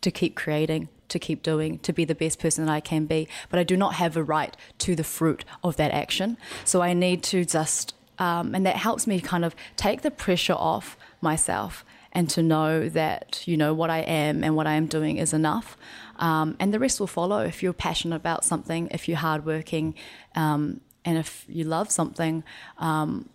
to 0.00 0.10
keep 0.10 0.34
creating, 0.34 0.88
to 1.08 1.18
keep 1.18 1.42
doing, 1.42 1.78
to 1.80 1.92
be 1.92 2.04
the 2.04 2.14
best 2.14 2.38
person 2.38 2.66
that 2.66 2.72
I 2.72 2.80
can 2.80 3.06
be. 3.06 3.28
But 3.48 3.60
I 3.60 3.64
do 3.64 3.76
not 3.76 3.94
have 3.94 4.16
a 4.16 4.22
right 4.22 4.56
to 4.78 4.96
the 4.96 5.04
fruit 5.04 5.44
of 5.62 5.76
that 5.76 5.92
action. 5.92 6.36
So 6.64 6.82
I 6.82 6.92
need 6.92 7.22
to 7.24 7.44
just, 7.44 7.94
um, 8.18 8.54
and 8.54 8.66
that 8.66 8.76
helps 8.76 9.06
me 9.06 9.20
kind 9.20 9.44
of 9.44 9.54
take 9.76 10.02
the 10.02 10.10
pressure 10.10 10.54
off 10.54 10.96
myself 11.20 11.84
and 12.12 12.28
to 12.30 12.42
know 12.42 12.88
that, 12.88 13.46
you 13.46 13.56
know, 13.56 13.74
what 13.74 13.90
I 13.90 13.98
am 13.98 14.42
and 14.42 14.56
what 14.56 14.66
I 14.66 14.74
am 14.74 14.86
doing 14.86 15.18
is 15.18 15.32
enough. 15.32 15.76
Um, 16.16 16.56
and 16.58 16.72
the 16.72 16.78
rest 16.78 16.98
will 16.98 17.06
follow 17.06 17.40
if 17.40 17.62
you're 17.62 17.74
passionate 17.74 18.16
about 18.16 18.44
something, 18.44 18.88
if 18.90 19.06
you're 19.06 19.18
hardworking, 19.18 19.94
um, 20.34 20.80
and 21.04 21.18
if 21.18 21.44
you 21.46 21.64
love 21.64 21.90
something. 21.90 22.42
Um, 22.78 23.28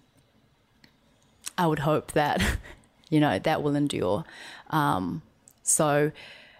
I 1.57 1.67
would 1.67 1.79
hope 1.79 2.13
that, 2.13 2.41
you 3.09 3.19
know, 3.19 3.39
that 3.39 3.63
will 3.63 3.75
endure. 3.75 4.25
Um, 4.69 5.21
so 5.63 6.11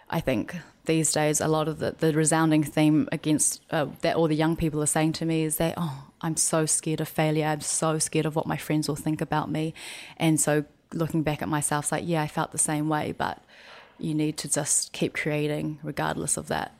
I 0.08 0.20
think 0.20 0.56
these 0.84 1.12
days 1.12 1.40
a 1.40 1.48
lot 1.48 1.68
of 1.68 1.78
the, 1.78 1.92
the 1.92 2.12
resounding 2.12 2.64
theme 2.64 3.08
against 3.12 3.62
uh, 3.70 3.86
that 4.00 4.16
all 4.16 4.28
the 4.28 4.34
young 4.34 4.56
people 4.56 4.82
are 4.82 4.86
saying 4.86 5.12
to 5.14 5.24
me 5.24 5.44
is 5.44 5.56
that, 5.56 5.74
oh, 5.76 6.04
I'm 6.20 6.36
so 6.36 6.66
scared 6.66 7.00
of 7.00 7.08
failure. 7.08 7.46
I'm 7.46 7.60
so 7.60 7.98
scared 7.98 8.26
of 8.26 8.36
what 8.36 8.46
my 8.46 8.56
friends 8.56 8.88
will 8.88 8.96
think 8.96 9.20
about 9.20 9.50
me. 9.50 9.74
And 10.16 10.40
so 10.40 10.64
looking 10.92 11.22
back 11.22 11.42
at 11.42 11.48
myself, 11.48 11.86
it's 11.86 11.92
like, 11.92 12.04
yeah, 12.06 12.22
I 12.22 12.28
felt 12.28 12.52
the 12.52 12.58
same 12.58 12.88
way, 12.88 13.12
but 13.16 13.42
you 13.98 14.14
need 14.14 14.36
to 14.38 14.50
just 14.50 14.92
keep 14.92 15.14
creating 15.14 15.78
regardless 15.82 16.36
of 16.36 16.48
that. 16.48 16.74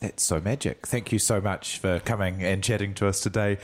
That's 0.00 0.24
so 0.24 0.40
magic. 0.40 0.86
Thank 0.86 1.12
you 1.12 1.18
so 1.18 1.42
much 1.42 1.78
for 1.78 2.00
coming 2.00 2.42
and 2.42 2.64
chatting 2.64 2.94
to 2.94 3.06
us 3.06 3.20
today. 3.20 3.58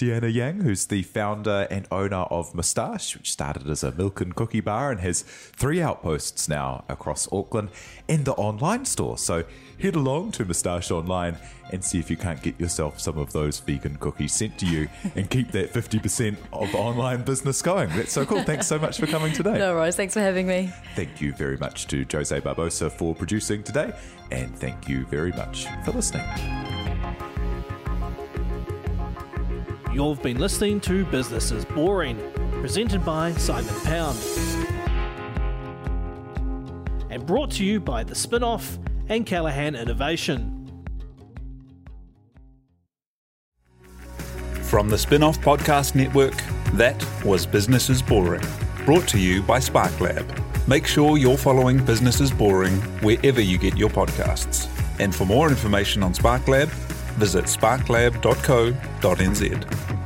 Deanna 0.00 0.32
Yang, 0.32 0.60
who's 0.62 0.86
the 0.86 1.02
founder 1.02 1.66
and 1.70 1.86
owner 1.90 2.24
of 2.30 2.54
Moustache, 2.54 3.14
which 3.14 3.30
started 3.30 3.68
as 3.68 3.84
a 3.84 3.92
milk 3.92 4.22
and 4.22 4.34
cookie 4.34 4.60
bar 4.60 4.90
and 4.90 4.98
has 5.00 5.20
three 5.20 5.82
outposts 5.82 6.48
now 6.48 6.84
across 6.88 7.30
Auckland 7.30 7.68
and 8.08 8.24
the 8.24 8.32
online 8.32 8.86
store. 8.86 9.18
So 9.18 9.44
head 9.78 9.96
along 9.96 10.32
to 10.32 10.46
Moustache 10.46 10.90
Online 10.90 11.36
and 11.70 11.84
see 11.84 11.98
if 11.98 12.10
you 12.10 12.16
can't 12.16 12.40
get 12.40 12.58
yourself 12.58 12.98
some 12.98 13.18
of 13.18 13.34
those 13.34 13.60
vegan 13.60 13.96
cookies 13.96 14.32
sent 14.32 14.56
to 14.60 14.66
you 14.66 14.88
and 15.16 15.28
keep 15.28 15.52
that 15.52 15.70
50% 15.70 16.34
of 16.54 16.74
online 16.74 17.22
business 17.22 17.60
going. 17.60 17.90
That's 17.90 18.12
so 18.12 18.24
cool. 18.24 18.42
Thanks 18.42 18.66
so 18.66 18.78
much 18.78 18.98
for 18.98 19.06
coming 19.06 19.34
today. 19.34 19.58
No 19.58 19.74
worries. 19.74 19.96
Thanks 19.96 20.14
for 20.14 20.20
having 20.20 20.46
me. 20.46 20.72
Thank 20.96 21.20
you 21.20 21.34
very 21.34 21.58
much 21.58 21.86
to 21.88 22.06
Jose 22.10 22.40
Barbosa 22.40 22.90
for 22.90 23.14
producing 23.14 23.62
today. 23.62 23.92
And 24.30 24.56
thank 24.58 24.88
you 24.88 25.04
very 25.06 25.32
much 25.32 25.66
for 25.84 25.92
listening. 25.92 26.24
You've 29.92 30.22
been 30.22 30.38
listening 30.38 30.80
to 30.82 31.04
Business 31.06 31.50
is 31.50 31.64
Boring, 31.64 32.16
presented 32.60 33.04
by 33.04 33.32
Simon 33.32 33.74
Pound. 33.80 34.16
And 37.10 37.26
brought 37.26 37.50
to 37.52 37.64
you 37.64 37.80
by 37.80 38.04
The 38.04 38.14
Spinoff 38.14 38.78
and 39.08 39.26
Callaghan 39.26 39.74
Innovation. 39.74 40.56
From 44.62 44.88
the 44.88 44.96
Spinoff 44.96 45.42
Podcast 45.42 45.96
Network, 45.96 46.40
that 46.74 47.04
was 47.24 47.44
Business 47.44 47.90
is 47.90 48.00
Boring, 48.00 48.46
brought 48.84 49.08
to 49.08 49.18
you 49.18 49.42
by 49.42 49.58
SparkLab. 49.58 50.68
Make 50.68 50.86
sure 50.86 51.18
you're 51.18 51.36
following 51.36 51.84
Business 51.84 52.20
is 52.20 52.30
Boring 52.30 52.76
wherever 53.02 53.40
you 53.40 53.58
get 53.58 53.76
your 53.76 53.90
podcasts. 53.90 54.68
And 55.00 55.12
for 55.12 55.24
more 55.24 55.48
information 55.48 56.04
on 56.04 56.14
SparkLab, 56.14 56.70
visit 57.20 57.44
sparklab.co.nz. 57.44 60.00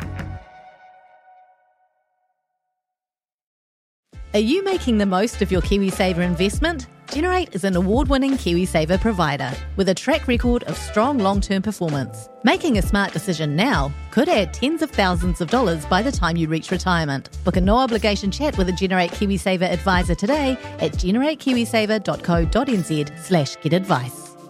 Are 4.34 4.40
you 4.40 4.62
making 4.64 4.98
the 4.98 5.06
most 5.06 5.40
of 5.42 5.52
your 5.52 5.62
KiwiSaver 5.62 6.18
investment? 6.18 6.88
Generate 7.12 7.54
is 7.54 7.62
an 7.62 7.76
award 7.76 8.08
winning 8.08 8.32
KiwiSaver 8.32 9.00
provider 9.00 9.52
with 9.76 9.88
a 9.88 9.94
track 9.94 10.26
record 10.26 10.64
of 10.64 10.76
strong 10.76 11.18
long 11.18 11.40
term 11.40 11.62
performance. 11.62 12.28
Making 12.42 12.78
a 12.78 12.82
smart 12.82 13.12
decision 13.12 13.54
now 13.54 13.92
could 14.10 14.28
add 14.28 14.52
tens 14.52 14.82
of 14.82 14.90
thousands 14.90 15.40
of 15.40 15.50
dollars 15.50 15.86
by 15.86 16.02
the 16.02 16.10
time 16.10 16.36
you 16.36 16.48
reach 16.48 16.72
retirement. 16.72 17.28
Book 17.44 17.56
a 17.56 17.60
no 17.60 17.76
obligation 17.76 18.32
chat 18.32 18.58
with 18.58 18.68
a 18.68 18.72
Generate 18.72 19.12
KiwiSaver 19.12 19.70
advisor 19.70 20.16
today 20.16 20.58
at 20.80 20.94
generatekiwisaver.co.nz 20.94 23.18
slash 23.20 23.54
get 23.60 23.72
advice. 23.72 24.23